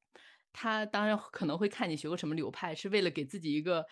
[0.53, 3.85] 他当然可能会看你学过什么流派，是为了给自己一个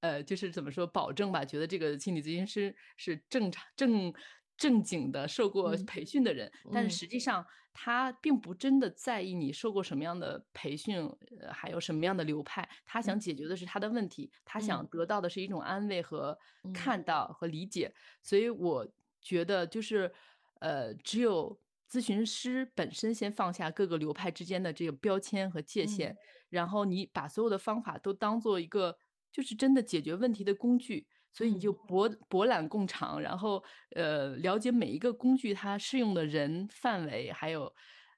[0.00, 4.14] 呃，就是怎么说保证吧，觉得这个心理咨询师是正常正。
[4.60, 10.98] 正经的受过培训的人，但是实际上他并不真的在意你受过什么样的培训，
[11.40, 12.68] 呃，还有什么样的流派。
[12.84, 16.38] 他想解决的是他的问题，他想得到的是一种安慰和
[16.74, 17.90] 看到和理解。
[18.22, 18.86] 所以我
[19.22, 20.12] 觉得，就是
[20.60, 21.58] 呃，只有
[21.90, 26.14] 咨询师本身先放下各个流派之间的这个标签和界限，
[26.50, 28.98] 然后你把所有的方法都当做一个
[29.32, 31.06] 就是真的解决问题的工具。
[31.32, 33.62] 所以你就博博览共长，然后
[33.96, 37.72] 呃了解每一个工具它适用的人范围，还有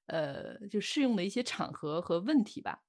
[0.06, 2.80] 呃就适用的一些场合和问题吧。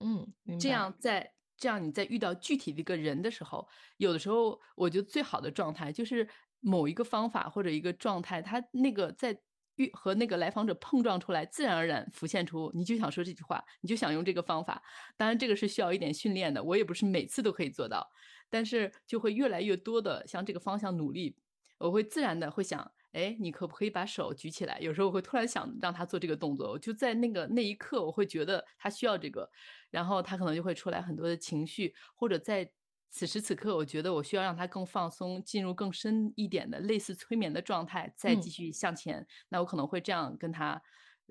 [0.00, 6.28] 嗯，这样在这样你在遇到具体的一个人的时候，有的时候我觉得最好的状态就是
[6.60, 9.38] 某一个方法或者一个状态，它那个在
[9.76, 14.82] 遇和那个来访者碰撞出来，自然而然浮现出你就想说这句话，你就想用这个方法。
[15.16, 18.08] 当然这个是需要一点训练的，我也不是每次都可以做到。
[18.54, 21.36] 但是就会越来越多的向这个方向努力，
[21.78, 24.78] 我会自然的会想，哎，你可不可以把手举起来？
[24.78, 29.50] 有时候我会突然想让他做这个动作，我就在那个那一刻，我会觉得他需要这个，
[29.90, 32.70] 然后他可能就会出来很多的情绪，或者在
[33.10, 39.26] 此时此刻，我觉得我需要让他更放松，进入更深一点的类似催眠的状态，再继续向前。
[39.48, 40.80] 那我可能会这样跟他，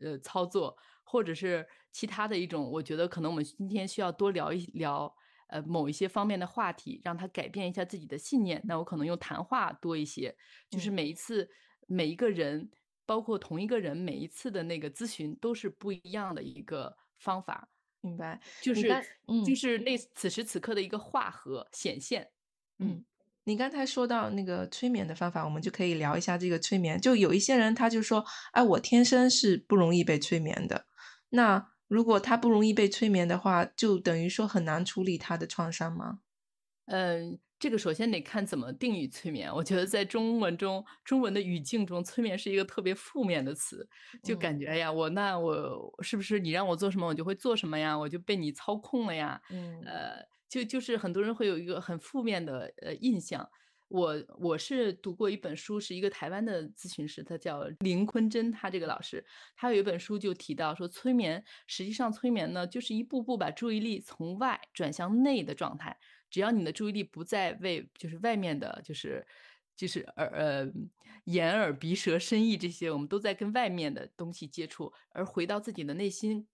[0.02, 5.16] 呃，操作，或者是其他的一种，我觉得可能我们今天需要多聊一聊。
[5.48, 8.62] 呃，某一些方面的话题，让他改变一下自己的信念。
[8.66, 10.36] 那我可能用谈话多一些，
[10.70, 11.50] 就是每一次
[11.88, 12.70] 每一个人，
[13.06, 17.70] 包括同一个人，每一次的那个咨询都是不一样的一个方法。
[18.02, 18.82] 明白，就是
[19.46, 22.30] 就是那此时此刻的一个化合显现。
[22.80, 23.06] 嗯，
[23.46, 27.00] 你刚才说到那个催眠的方法，我们就可以聊一下这个催眠。
[27.00, 30.86] 就有一些人他就说，哎，我天生是不容易被催眠的。
[31.30, 36.20] 那如果他不容易被催眠的话，就等于说很难处理他的创伤吗？
[36.88, 39.54] 嗯，这个首先得看怎么定义催眠。
[39.54, 43.88] 我觉得在中文中，中文的语境中，催眠是一个特别负面的词，
[44.24, 47.98] 就感觉哎呀，我那我是不是你让我做什么，我就会做什么呀？
[47.98, 49.40] 我就被你操控了呀？
[49.50, 53.48] 嗯，呃，就就是很多人会有一个很负面的呃印象。
[53.94, 59.24] 我我是读过一本书，是一个台湾的咨询师，他叫林坤珍，他这个老师，
[59.56, 65.96] 他有一本书就提到说，催眠实际上催眠呢，就是一步步把注意力从外转向内的状态。
[66.32, 69.24] 只要你的注意力不再为就是外面的，就是
[69.76, 70.74] 就是耳呃
[71.26, 76.48] 眼耳鼻舌身意这些，我们都在跟外面的东西接触，而回到自己的内心，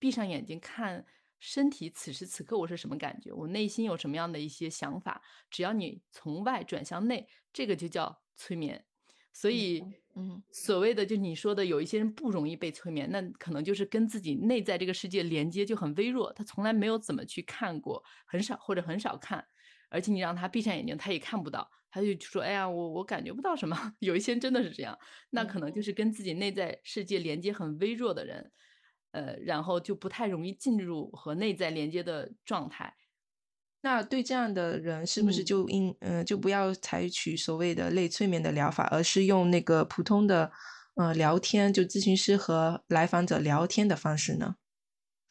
[0.00, 1.06] 闭上眼睛看。
[1.40, 3.32] 身体此时此刻我是什么感觉？
[3.32, 5.20] 我内心有什么样的一些想法？
[5.50, 8.84] 只要你从外转向内，这个就叫催眠。
[9.32, 9.80] 所以
[10.16, 19.44] 嗯所谓的就你说的，有一些人不容易被催眠，那可能就是跟自己内在这个世界连接就很微弱，他从来没有怎么去看过，很少或者很少看，
[19.88, 24.98] 而且你让他闭上眼睛，他也看不到，他就说：“哎呀，我我感觉不到什么。” 有一些人真的是这样，
[25.30, 28.50] 那可能就是跟自己内在世界连接很微弱的人，
[29.12, 32.94] 呃，然后就不太容易进入和内在连接的状态。
[33.82, 35.44] 那对这样的人，是不是嗯。
[35.44, 40.52] 就应呃，就不要采取所谓的类催眠的疗法，而是用那个普通的，
[40.96, 44.56] 呃，聊天，就咨询师和来访者聊天的方式呢？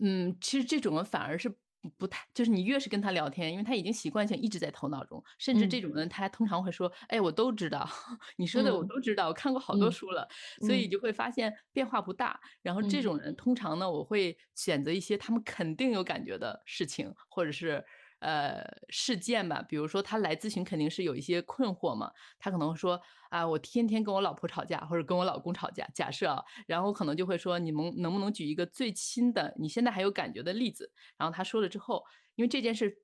[0.02, 7.88] 嗯，其实这种人反而是不不太就是你越是跟他聊天，因为他已经习惯性一直在头脑中，甚至嗯这种人他通常会说：“哎，我都知道，
[8.38, 10.28] 你说的我嗯都知道，我看过好多嗯书了。”
[10.62, 12.40] 所以嗯就会发现变化不大。
[12.62, 17.84] 然后这嗯种人通常呢，我会选择一些他们肯定有感觉的事情，或者是
[18.20, 19.62] 呃事件吧。
[19.62, 25.88] 比如说他来咨询肯定是有一些困惑嘛，他可能说啊，我天天跟我老婆吵架，或者跟我老公吵架。
[25.94, 30.92] 假设啊，然后可能就会说，你们能不能举一个最亲的，你现在还有感觉的例子？
[31.18, 32.04] 然后他说了之后，
[32.36, 33.04] 因为这件事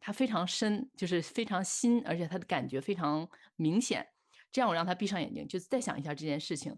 [0.00, 4.06] 他非常深，就是非常新，而且他的感觉非常明显。
[4.52, 6.76] 这样我让他闭上眼睛，就再想一下这件事情。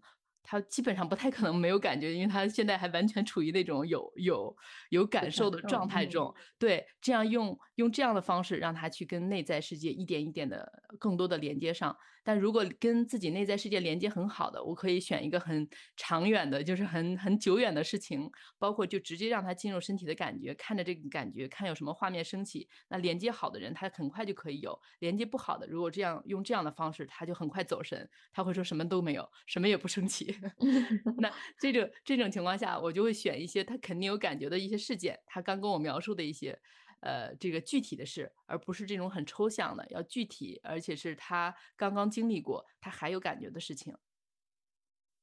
[0.50, 4.56] 他基本上不太可能没有感觉，因为他现在还完全处于那种有有
[4.88, 6.34] 有感受的状态中。
[6.58, 11.94] 对，这样用用这样的方式让他去跟内在世界一点一点的更多的连接上。
[12.24, 22.68] 但如果跟自己内在世界连接很好的，我可以选一个很长远的，就是很很久远的事情，包括就直接让他进入身体的感觉，看着这个感觉，看有什么画面升起。
[22.88, 30.37] 那连接好的人，他很快就可以有；连接不好的，如果这样用这样的方式，他就很快走神，他会说什么都没有，什么也不升起。
[31.18, 36.58] 那这种这种情况下，我就会选一些他肯定有感觉的一些事件，他刚跟我描述的一些，
[37.00, 43.94] 呃，这个具体的事，而不是这种很抽象的，要具体，而且是他刚刚经历过，他还有感觉的事情。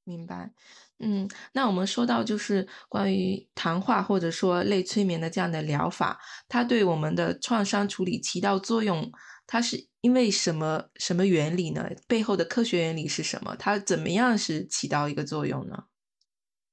[0.08, 0.52] 明白，
[1.00, 9.12] 嗯，那我们说到就是关于谈话或者说类催眠的这样的疗法，它对我们的创伤处理起到作用，
[9.48, 11.90] 它是因为什么什么原理呢？
[12.08, 13.56] 背后的科学原理是什么？
[13.58, 15.86] 它怎么样是起到一个作用呢？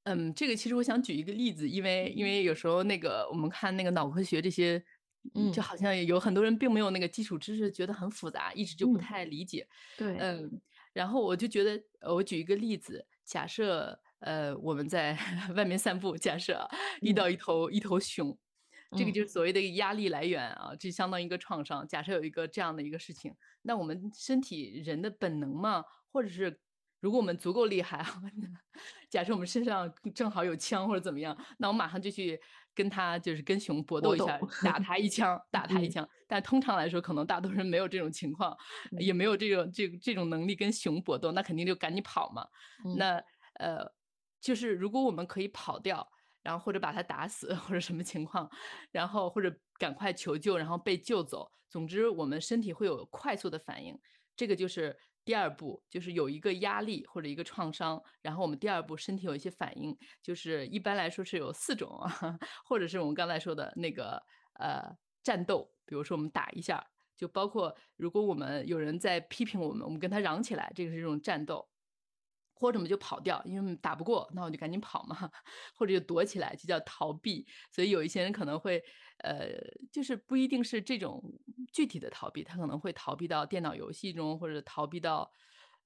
[0.07, 4.83] 嗯，这个其实我想举一个例子，因为因为有时候那个我们看那个脑科学这些，
[5.35, 9.69] 嗯就嗯好像有很多人并没有那个基础知识，觉得很复杂，一直就不嗯，太理解。
[9.97, 10.61] 对，嗯，
[10.93, 15.17] 然后我就觉得，呃我举一个例子，假设呃我们在
[15.55, 16.69] 外面散步，假设啊
[17.01, 18.37] 遇嗯到一头一头熊，
[18.97, 21.87] 这个嗯就是所谓的压力来源啊，这相当于一个创伤。
[21.87, 26.61] 假设有一个这样的一个事情，那我们身体人的本能嘛，或者是
[27.01, 28.23] 如果我们足够厉害啊，
[29.11, 32.41] 假设我们身上正好有枪或者怎么样，那我马上就去
[32.75, 36.09] 跟他就是跟熊搏斗，一下，打他一枪， 打他一嗯枪。
[36.29, 38.57] 但通常来说，可能大多数人没有这种情况，
[38.99, 42.47] 也嗯没有这种这这种能力跟熊搏斗，那肯定就赶紧跑嘛。
[42.85, 43.23] 嗯那
[43.59, 43.85] 呃，
[44.41, 46.09] 就是如果我们可以跑掉，
[46.43, 48.51] 然后或者把他打死， 或者什么情况，
[48.91, 51.51] 然后或者赶快求救，然后被救走。
[51.69, 53.99] 总之，我们身体会有快速的反应。
[54.35, 61.89] 这个就是第二步，就是有一个压力或者一个创伤，然后我们第二步身体有一些反应，就是一般来说是有四种，
[62.65, 64.23] 或者是我们刚才说的那个
[64.59, 64.83] 呃
[65.23, 66.85] 战斗，比如说我们打一下，
[67.17, 71.69] 就包括如果我们有人在批评我们，我们跟他嚷起来，这个是一种战斗。
[72.63, 75.31] 或者我们就跑掉，因为打不过，那我就赶紧跑嘛，
[75.75, 77.45] 或者就躲起来，就叫逃避。
[77.73, 78.83] 所以有一些人可能会，
[79.19, 79.49] 呃，
[79.91, 81.21] 就是不一定是这种
[81.73, 85.31] 具体的逃避，他可能会逃避到电脑游戏中，或者逃避到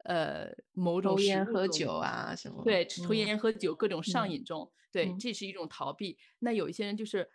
[0.04, 6.18] 呃某种抽烟喝酒，啊什么，对，抽嗯烟喝酒各种上嗯瘾中，对，嗯这是一种逃避。
[6.40, 7.28] 那有一些人就是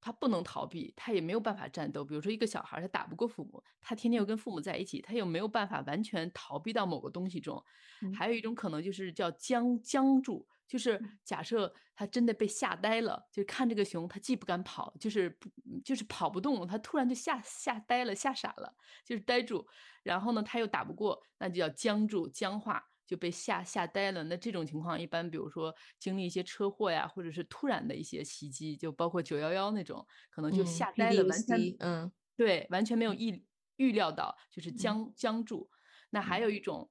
[0.00, 2.04] 他不能逃避，他也没有办法战斗。
[2.04, 7.62] 比如说一个小孩他打不过父母，他天天又跟父母在一起，他又没有办法完全逃避到某个东西中。
[8.02, 15.48] 嗯还有一种可能就是叫僵僵住，就是假设他真的被吓呆了，就看这个熊，他既不敢跑，就是不
[15.82, 19.66] 就是跑不动，他突然就吓吓呆了，吓傻了，就是呆住。
[20.02, 24.24] 然后呢，他又打不过，那就叫僵住、僵化，就被吓吓呆了。
[24.24, 33.44] 那这种情况一般，比如说经历一些车祸呀，或者是突然的一些袭击，就包括九幺幺那种，可能就嗯吓呆了，完全嗯对，完全没有嗯意
[33.76, 35.70] 预料到，就是嗯僵僵住。
[36.10, 36.90] 那还嗯有一种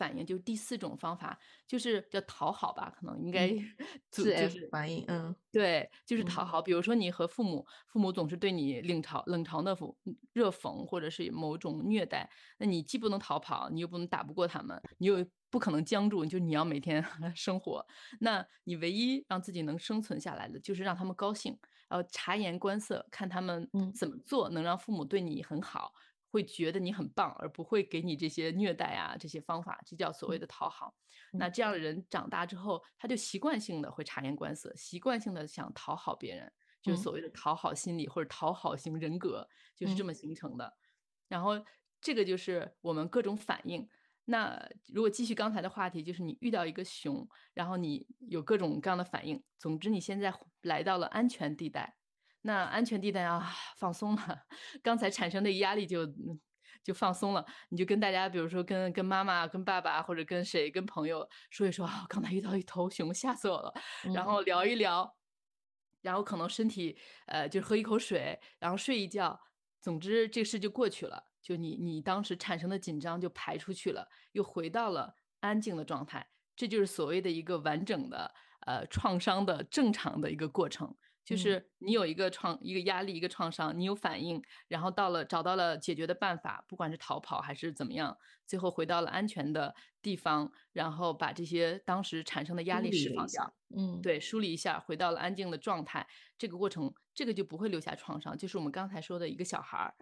[0.00, 3.60] 反应，就是第四种方法，就是叫讨好吧，可能应该嗯
[4.10, 6.62] 就是 反应，嗯对，就是嗯讨好。
[6.62, 9.94] 比如说你和父母，父母总是对你冷嘲冷嘲热讽、
[10.32, 17.04] 热讽，或者是某种虐待，那你既不能逃跑，你又不能打不过他们，你又不可能僵住，就你要每天
[17.36, 17.86] 生活。
[18.20, 21.58] 那你唯一让自己能生存下来的，就是让他们高兴，
[21.90, 25.92] 然后察言观色，看他们嗯怎么做能让父母对你很好，
[26.30, 30.94] 会觉得你很棒，而不会给你这些虐待啊这些方法，这叫所谓的讨好。
[31.32, 36.52] 那这样的人长大之后，他就习惯性的会察言观色，习惯性的想讨好别人，
[36.82, 40.76] 就是所谓的讨好心理或者讨好型人格，就是这么形成的。
[41.28, 41.52] 然后
[42.00, 43.88] 这个就是我们各种反应。
[44.24, 44.60] 那
[44.92, 49.42] 如果继续刚才的话题，就是你遇到一个熊，然后你有各种各样的反应。
[49.58, 51.96] 总之，你现在来到了安全地带。
[52.42, 54.38] 那安全地带啊，放松了，
[54.82, 56.06] 刚才产生的压力就
[56.82, 57.44] 就放松了。
[57.68, 63.72] 你就跟大家，比如说跟跟妈妈、跟爸爸，或者跟谁、跟朋友说一说啊，刚才遇到一头熊，吓死我了。
[64.14, 65.14] 然后聊一聊，
[66.00, 69.38] 然后可能身体呃，就喝一口水，然后睡一觉。
[69.82, 71.24] 总之，这事就过去了。
[71.42, 76.26] 就你你当时产生的紧张就排出去了，又回到了安静的状态。
[76.54, 78.34] 这就是所谓的一个完整的
[78.66, 80.94] 呃创伤的正常的一个过程。
[81.24, 88.16] 就是你有一个创一个压力一个创伤，你有反应，然后到了找到了解决的办法，不管是逃跑还是怎么样，
[88.46, 93.54] 最后回到了安全的地方，然后把这些当时产生的压力释放掉。
[93.76, 96.08] 嗯，对，梳理一下，回到了安静的状态。
[96.36, 98.36] 这个过程，这个就不会留下创伤。
[98.36, 99.94] 就是我们刚才说的一个小孩儿，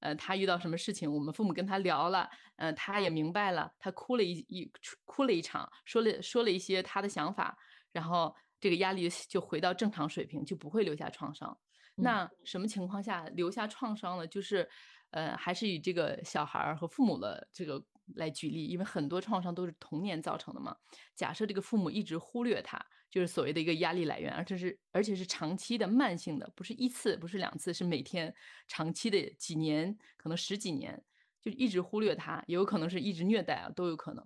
[0.00, 4.72] 呃，他遇到什么事情，我们父母跟他聊了，嗯，他也明白了，他哭了一一
[5.04, 7.56] 哭了一场，说了说了一些他的想法，
[7.92, 8.34] 然后。
[8.62, 11.58] 这个压力就回到正常水平，就不会留下创伤。
[11.96, 14.26] 那什么情况下留下创伤呢？
[14.26, 14.66] 就是，
[15.10, 17.84] 呃，还是以这个小孩儿和父母的这个
[18.14, 20.76] 来举例，因为很多创伤都是童年造成的嘛。
[21.16, 28.32] 假设这个父母一直忽略他，就是所谓的一个压力来源，而且是而且是长期的、慢性的，不是一次，不是两次，是每天、
[28.68, 31.04] 长期的几年，可能十几年，
[31.42, 34.24] 就一直忽略他，也有可能是一直虐待啊，都有可能。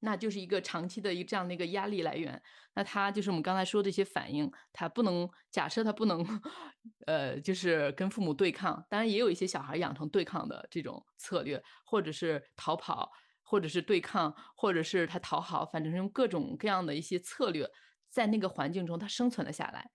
[0.00, 2.40] 那就是一个长期的一个这样的一个压力来源。
[2.74, 6.24] 那他就是我们刚才说的一些反应，他不能假设他不能，
[7.06, 8.84] 呃，就是跟父母对抗。
[8.90, 13.10] 当然也有一些小孩养成对抗的这种策略，或者是逃跑，
[13.42, 17.66] 或者是对抗，或者是他讨好，反正用各种各样的一些策略，
[18.10, 19.90] 在那个环境中他生存了下来。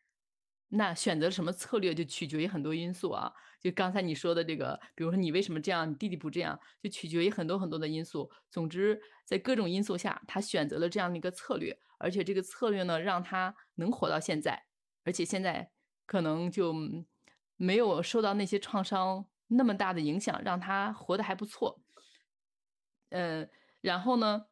[0.74, 8.32] 那选择什么策略就取决于很多因素啊，就刚才你说的这个，比如说你为什么这样，你弟弟不这样，就取决于很多很多的因素。
[8.50, 14.64] 总之，在各种因素下，他选择了这样的一个策略，而且这个策略呢，让他能活到现在，
[15.04, 15.72] 而且现在
[16.06, 16.74] 可能就
[17.58, 21.82] 没有受到那些创伤那么大的影响，让他活得还不错。
[23.10, 23.50] 嗯，
[23.82, 24.46] 然后呢，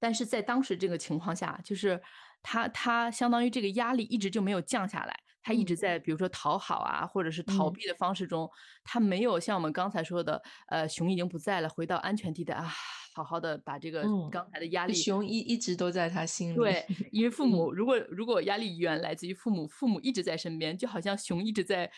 [0.00, 2.02] 但是在当时这个情况下，就是
[2.42, 5.20] 他他相当于这个压力一直就没有降下来。
[5.46, 8.50] 他一直在，比如说讨好啊，或者是逃避的方式中，
[8.82, 12.68] 他没有像我们刚才说的，呃，熊已经不在了，回到安全地带啊，
[13.14, 16.56] 好好的把这个刚才的压力，熊一一直都在他心里。
[16.56, 21.88] 对， 因为父母如果如果压力源来自于父母，父母一直在身边，就好像熊一直在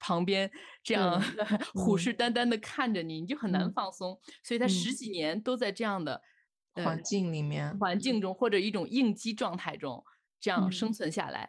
[0.00, 0.50] 旁边
[0.82, 1.22] 这样
[1.74, 4.18] 虎视眈眈的看着你，你就很难放松。
[4.42, 6.20] 所以他十几年都在这样的
[6.74, 10.04] 环境里面，环境中或者一种应激状态中
[10.40, 11.48] 这样生存下来。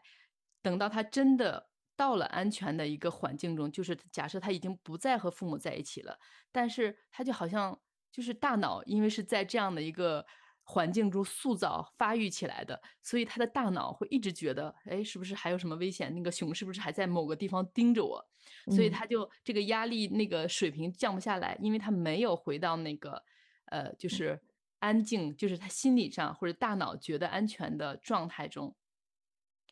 [0.68, 6.20] 等到他真的到了安全的一个环境中，就是假设他已经不再和父母在一起了，
[6.52, 7.80] 但是他就好像
[8.12, 10.26] 就是大脑，因为是在这样的一个
[10.64, 16.14] 环境中塑造发育起来的，所以他的大脑会一直觉得，哎，是不是还有什么危险？
[16.14, 18.22] 那个熊是不是还在某个地方盯着我？
[18.76, 23.24] 所以他就这个压力那个水平降不下来，因为他没有回到那个
[23.68, 24.38] 呃，就是
[24.80, 28.76] 安静，就是他心理上或者大脑觉得安全的状态中。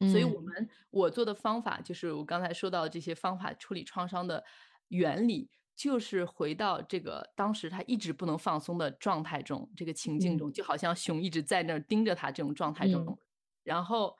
[0.08, 4.44] 所以，我们我做的方法就是我刚才说到的这些方法处理创伤的
[4.90, 13.02] 原理，就是回到这个当时他一直不能放松的状态中，这个情境中，就好像熊一直在那儿盯着他这种状态中，
[13.64, 14.16] 然后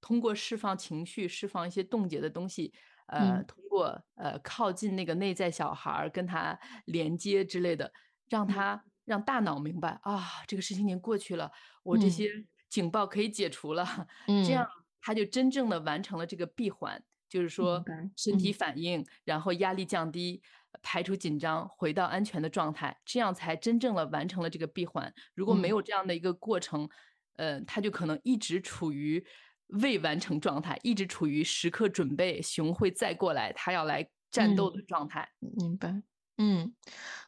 [0.00, 2.72] 通过释放情绪、释放一些冻结的东西，
[3.06, 7.92] 呃，通过呃靠近那个内在小孩儿跟他连接之类的，
[8.28, 11.50] 让他让大脑明白啊，这个事情已经过去了，
[11.82, 12.28] 我这些
[12.68, 13.84] 警报可以解除了，
[14.42, 14.66] 这样。
[15.06, 16.98] 他就真正的完成了这个闭环，
[17.28, 17.84] 就是说
[18.16, 20.40] 身体反应，然后压力降低，
[20.80, 25.12] 排除紧张，回到安全的状态，这样才真正的完成了这个闭环。
[25.34, 26.88] 如果没有这样的一个过程，
[27.36, 29.22] 呃，他就可能一直处于
[29.66, 35.28] 未完成状态，一直处于时刻准备熊会再过来，他要来战斗的状态。
[35.38, 36.02] 明白？
[36.38, 36.74] 嗯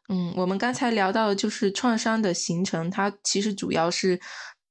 [0.08, 4.18] 嗯，我们刚才聊到的就是创伤的形成，它其实主要是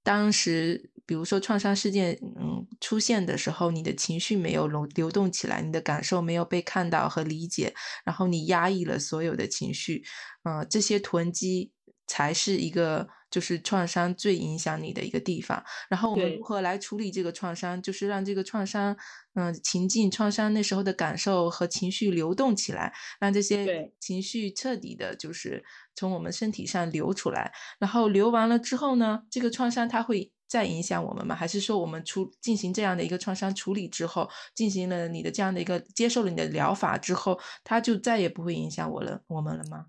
[0.01, 0.89] 当时。
[1.05, 10.03] 比如说创伤事件，嗯，出现的时候，你的情绪没有流流动起来，你的感受没有被看到和理解，然后你压抑了所有的情绪，
[10.43, 11.71] 嗯，这些囤积
[12.07, 15.63] 才是一个就是创伤最影响你的一个地方。
[15.89, 18.95] 然后我们如何来处理这个创伤，就是让这个创伤，
[19.33, 25.63] 嗯、情境、创伤那时候的感受和情绪流动起来，让这些情绪彻底的，就是
[25.95, 27.51] 从我们身体上流出来。
[27.79, 31.35] 然后流完了之后呢，这个创伤它会再影响我们吗？
[31.35, 39.87] 还是说我们处进行这样的一个创伤处理之后，进行了你的这样的一个接受了你的疗法之后，它就再也不会影响我了我们了吗？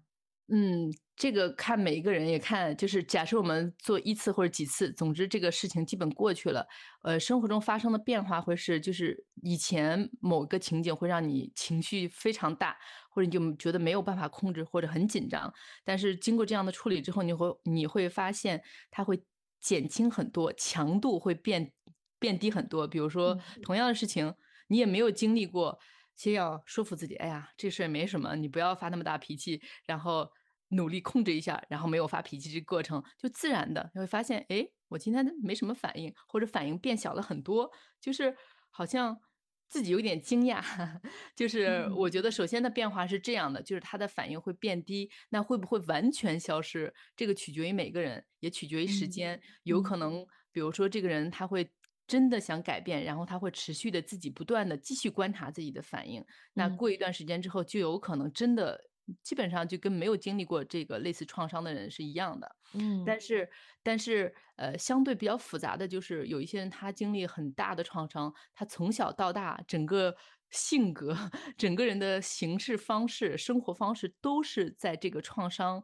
[0.49, 6.65] 嗯，这个看每一个人，也看就是假设我们做一次或者几次，总之这个事情基本过去了。
[7.03, 12.77] 呃，生活中发生的变化会是，就是以前某个情景会让你情绪非常大，
[13.11, 15.53] 或者你就觉得没有办法控制，或者很紧张。
[15.85, 19.21] 但是经过这样的处理之后，你会你会发现它会
[19.61, 21.73] 减轻很多，强度会变
[22.19, 22.87] 变低很多。
[22.87, 24.35] 比如说嗯同样的事情，
[24.69, 25.79] 你也没有经历过，
[26.15, 30.31] 先要说服自己，哎呀，这事儿没什么，你不要发那么大脾气，然后
[30.69, 38.37] 努力控制一下，然后没有发脾气这个过程，就自然的你会发现，哎，我今天没什么反应，或者反应变小了很多，就是
[38.71, 39.19] 好像
[39.69, 40.63] 自己有点惊讶。
[41.37, 46.93] 就是嗯我觉得首先的变化是这样的，就是他的反应会变低，那会不会完全消失？
[47.17, 49.41] 这个取决于每个人，也取决于时嗯间。
[49.65, 51.71] 有嗯可能，比如说这个人他会
[52.07, 56.25] 真的想改变，然后他会持续的自己不断的继续观察自己的反应。
[56.55, 58.81] 那嗯过一段时间之后，就有可能真的
[59.23, 62.57] 基本上就跟没有经历过这个类似创伤的人是一样的。
[62.75, 63.49] 嗯但是，
[63.83, 70.17] 但是，呃，相对比较复杂的就是有一些人他经历很大的创伤，他从小到大整个
[70.51, 71.17] 性格、
[71.57, 75.83] 整个人的行事方式、生活方式都是在这个创伤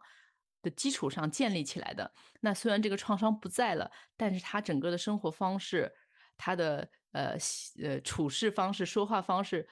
[0.63, 2.13] 的基础上建立起来的。
[2.41, 5.93] 那虽然这个创伤不在了，但是他整个的生活方式、
[6.37, 7.37] 他的呃
[7.83, 9.69] 呃处事方式、说话方式，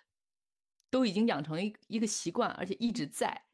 [0.90, 3.44] 都已经养成一一个习惯，而且一直在。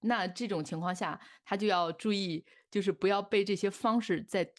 [0.00, 4.52] 那这种情况下，他就要注意，就是不要被这些方式再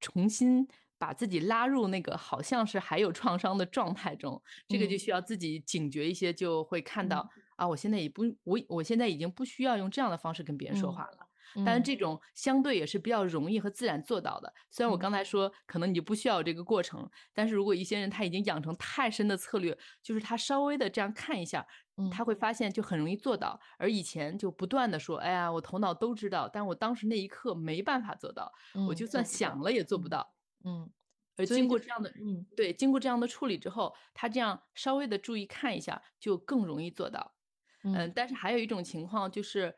[0.00, 0.66] 重新
[0.96, 4.42] 把自己拉入那个好像是还有创伤的状态中。
[4.68, 11.18] 这个就嗯需要自己警觉一些，就会看嗯到啊，我现在也不，我我现在已经不需要用这样的方式跟别人说嗯话了。
[11.18, 11.29] 当
[11.62, 14.52] 然，嗯这种相对也是比较容易和自然做到的。
[14.70, 23.60] 虽然我嗯刚才说，可能你就不需要这个过程，但是如果一些人他已经养成太深的策略，就是他稍微的这样看一下，嗯他会发现就很容易做到。
[23.78, 28.52] 而以前就不断的说，哎呀，我头脑都知道，但我当时那一刻没办法做到，
[28.84, 30.34] 我嗯就算想了也做不嗯到。
[30.64, 30.92] 嗯
[31.36, 37.34] 而经过这样的，嗯对，经过这样的处理之后，他这样稍微的注意看一下，就更容易做到。
[37.82, 39.74] 嗯，嗯但是还有一种情况就是，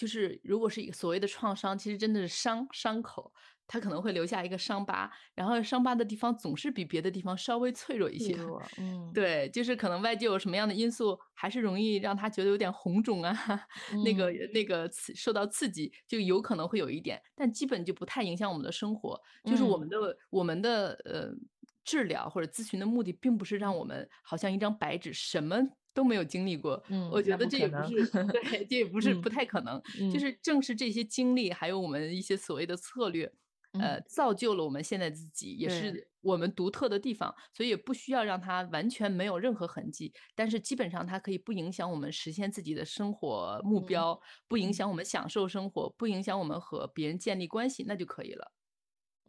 [0.00, 3.30] 就是如果是一个所谓的创伤，其实真的是伤伤口，
[3.66, 8.34] 它可能会留下一个伤疤，然后伤疤的地方总是比别的地方稍微脆弱一些。
[8.80, 13.36] 嗯对，就是可能外界有什么样的因素，还是容易让他觉得有点红肿啊，
[14.02, 19.20] 那个嗯那个刺受到刺激，就有可能会有一点，但基本就不太影响我们的生活。
[19.44, 21.30] 就是我嗯们的我们的呃
[21.84, 25.60] 治疗或者咨询的目的，并不是让我们好像一张白纸，什么
[25.94, 26.72] 都没有经历过。
[26.72, 27.94] 我嗯我觉得这也不是
[28.32, 29.80] 对，这也不是嗯不太可能。
[30.08, 33.32] 就嗯是正是这些经历，还有我们一些所谓的策略，
[33.76, 48.52] 呃，嗯造就了我们现在自己，也是我们独特的地方，所以也不需要让它完全没有任何痕迹，但是基本上它可以不影响我们实现自己的生活目嗯标，不影嗯响我们享受生活，不影响我们和别人建立关系，那就可以了。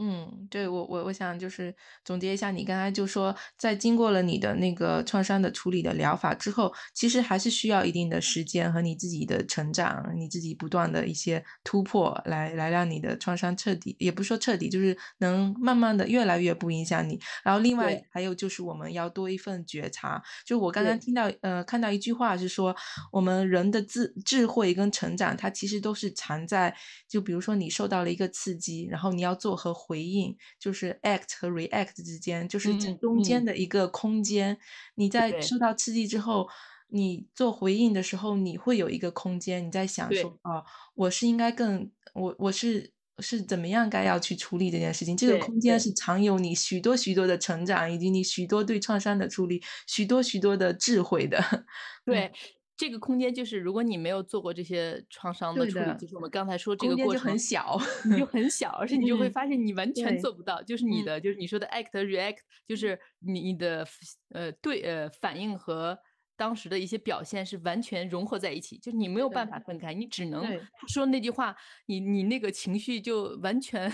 [0.03, 1.71] 嗯，对，我我我想就是
[2.03, 17.19] 总结一下，你刚才就说，在经过了你的那个创伤的处理的疗法之后，其实还是需要一定的时间和你自己的成长，你自己不断的一些突破，来来让你的创伤彻底，也不是说彻底，就是能慢慢的越来越不影响你。
[17.43, 22.75] 然后另外还有就是我们要多一份觉察，就我刚刚听到呃看到一句话是说，
[23.11, 26.75] 我们人的智智慧跟成长，它其实都是藏在，
[27.07, 34.57] 就比如说你受到了一个刺激，然后你要做和回应，就是 act 和 react 之间，就是这嗯中间嗯的一个空间。
[34.95, 36.47] 你在受到刺激之后，
[36.87, 40.63] 你做回应的时候，你会有一个空间，你在想说，哦，
[40.95, 42.93] 我是应该更，我我是。
[43.19, 45.15] 是怎么样该要去处理这件事情？
[45.15, 51.37] 这个空间是藏有你许多许多的成长，以及你许多对创伤的处理，许多许多的智慧的。
[52.03, 52.31] 对，
[52.81, 57.79] 这个空间就是如果你没有做过这些创伤的处理，就是我们刚才说这个过程很小。
[58.05, 63.85] 你就很小，而且你就会嗯发现你完全做不到，就是你嗯的就是你说的 act react，就是你你的
[64.29, 65.95] 呃对呃反应和
[66.35, 70.43] 当时的一些表现是完全融合在一起，就是你没有办法分开，你只能
[70.87, 71.55] 说那句话，
[71.85, 73.87] 你你那个情绪就完全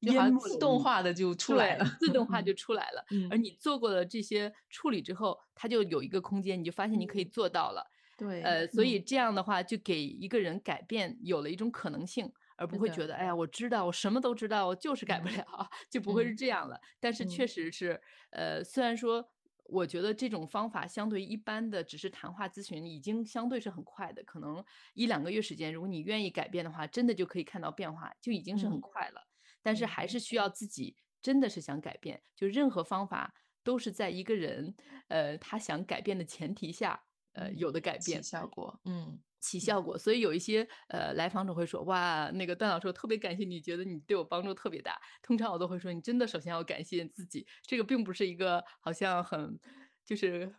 [0.00, 1.84] 就好淹像自动化的就出来了。
[2.00, 3.04] 自动化就出来了。
[3.30, 7.88] 而嗯你做过了这些处理之后，它就有一个空间，你就发现你可以嗯做到了。
[8.16, 16.80] 对，呃，所以嗯这样的话，就给一个人改变有了一种可能性，而不会觉得哎呀，我知道，我什么都知道，我就是改不了， 就不会是这样了。
[17.00, 18.00] 但是确实是，
[18.30, 19.30] 呃，虽然说。
[19.66, 29.22] 我觉得这种方法相对一般的，只是谈话咨询，已经相对是很快的，可能一两个月时间，如果你愿意改变的话，真的就可以看到变化，就已经是很快了。
[29.62, 33.32] 但是还是需要自己真的是想改变，就任何方法
[33.62, 34.74] 都是在一个人，
[35.08, 39.20] 呃，他想改变的前提下，呃，有的改变效果，嗯。
[39.42, 44.96] 起效果，所以有一些呃来访者会说，哇，那个段老师，我特别感谢你，觉得你对我帮助特别大。
[45.20, 49.58] 通常我都会说，你真的首先要感谢自己，这个并不是一个好像很
[50.04, 50.54] 就是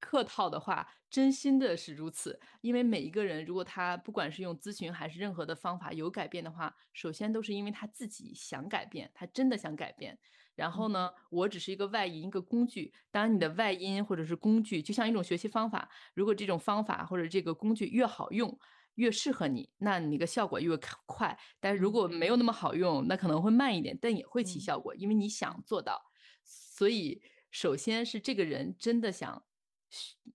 [0.00, 2.40] 客套的话，真心的是如此。
[2.62, 10.18] 因为每一个人，如果他不管是用咨询还是任何的方法有改变的话，首先都是因为他自己想改变，他真的想改变。
[10.54, 12.92] 然后呢，我只是一个外因，一个工具。
[13.10, 18.58] 当你的外因或者是工具，就像一种学习方法，如果这种方法或者这个工具越好用，
[18.94, 21.36] 越适合你，那你个效果越快。
[21.58, 26.00] 但如果没有那么好用，那可能会慢一点，但也会起效果，因为你想做到。
[26.44, 29.44] 所以，首先是这个人真的想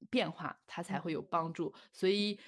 [0.09, 1.73] 变化，他才会有帮助。
[1.93, 2.39] 所以，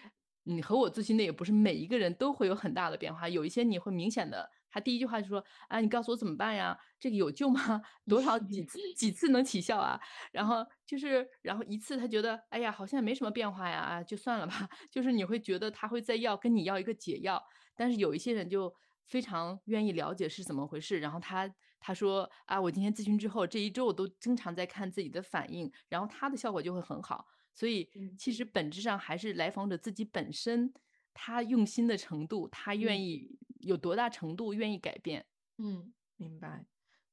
[0.43, 4.49] 你和我咨询的也不是每一个人都会有很大的变化，有一些你会明显的。
[4.71, 6.77] 他第一句话就说：“啊，你告诉我怎么办呀？
[6.99, 7.81] 这个有救吗？
[8.07, 9.99] 多少几次几次能起效啊？”
[10.31, 14.67] 然后就是，然后一次他觉得，哎呀，好像也没什么变化呀，啊，就算了吧。
[14.89, 17.43] 就是你会觉得他会再要跟你要一个解药，
[17.75, 18.73] 但是有一些人就
[19.05, 20.99] 非常愿意了解是怎么回事。
[20.99, 27.27] 然后他他说：“啊，我今天咨询之后，这一周我都经常在看自己的反应，然后他的效果就会很好。
[27.53, 30.73] 所以其实本质上还是来访者自己本身。”
[31.13, 35.25] 他用心的程度，他愿意有多大程度愿意改变？
[35.57, 36.65] 嗯，明白。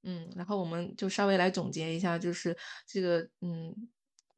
[0.03, 3.75] 嗯，然后我们就稍微来总结一下，就是这个嗯，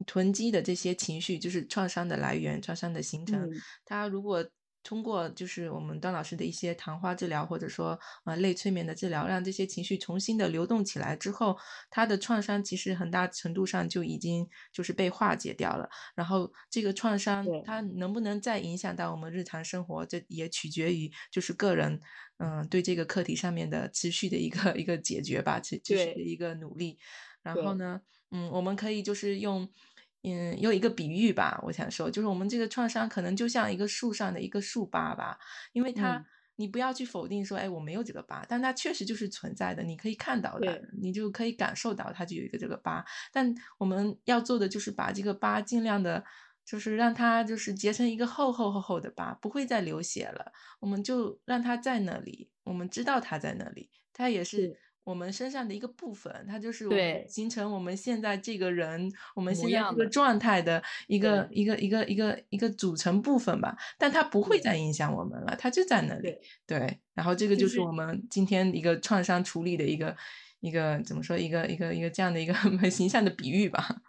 [0.06, 3.48] 囤积的这些情绪，就是创伤的来源、创伤的形成。
[3.84, 4.44] 他如果
[4.82, 11.56] 通过就是我们段老师的一些谈话治疗，或者说呃类催眠的治疗，让这些情绪重新的流动起来之后，
[11.90, 15.88] 他的创伤其实很大程度上就已经就是被化解掉了。
[16.14, 22.00] 然后这个创伤它能不能再影响到我们日常生活，这也取决于就是个人
[22.38, 26.98] 嗯对这个课题上面的持续的一个 一个解决吧，持持续的一个努力。
[27.42, 28.00] 然后呢，
[28.30, 29.68] 嗯，我们可以就是用。
[30.22, 35.38] 嗯，有一个比喻吧，我想说，就是我们这个创伤可能就像一个树上的一个树疤吧，
[35.72, 36.22] 因为它，
[36.56, 43.02] 你不要去否定说，哎，我没有这个疤，但它确实就是存在的，你可以看到的，你就可以感受到它就有一个这个疤。
[43.32, 46.22] 但我们要做的就是把这个疤尽量的，
[46.66, 50.52] 就是让它就是结成一个厚厚厚厚的疤，不会再流血了。
[50.80, 54.70] 我们就让它在那里，我们知道它在那里，它也是。
[55.04, 56.86] 我们身上的一个部分，它就是
[57.28, 63.76] 形成我们现在这个人，我们现在这个状态的一个一个一个一个一个组成部分吧。
[63.98, 66.36] 但它不会再影响我们了，它就在那里。
[66.66, 70.16] 对，然后这个就是我们今天一个创伤处理的一个
[70.60, 74.02] 一个怎么说一个一个一个这样的一个很 形象的比喻吧。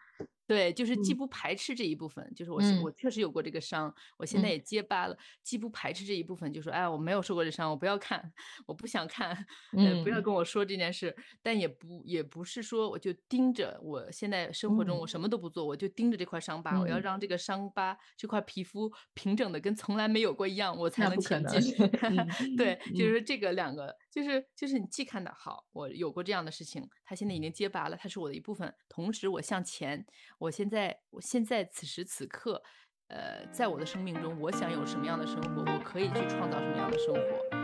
[0.47, 5.17] 对，就是既不排斥这一部分，就是我我确实有过这个伤，我现在也结疤了。
[5.43, 8.31] 既不排斥这一部分，就说哎，我没有受过这伤，我不要看，
[8.65, 9.29] 我不想看，
[9.77, 11.15] 呃，不要跟我说这件事。
[11.41, 21.61] 但也不也不是说我就盯着，我现在生活中我什么都不做，我就盯着这块伤疤，我要让这个伤疤这块皮肤平整的跟从来没有过一样，我才能前进。
[22.57, 30.05] 对，就是这个两个，就是就是你既看到好，我有过这样的事情，它现在已经结拔了，它是我的一部分，同时我向前。
[30.37, 32.61] 我现在，我现在此时此刻，
[33.07, 37.21] 呃，在我的生命中，我想有什么样的生活，我可以去创造什么样的生活。
[37.53, 37.60] 嗯。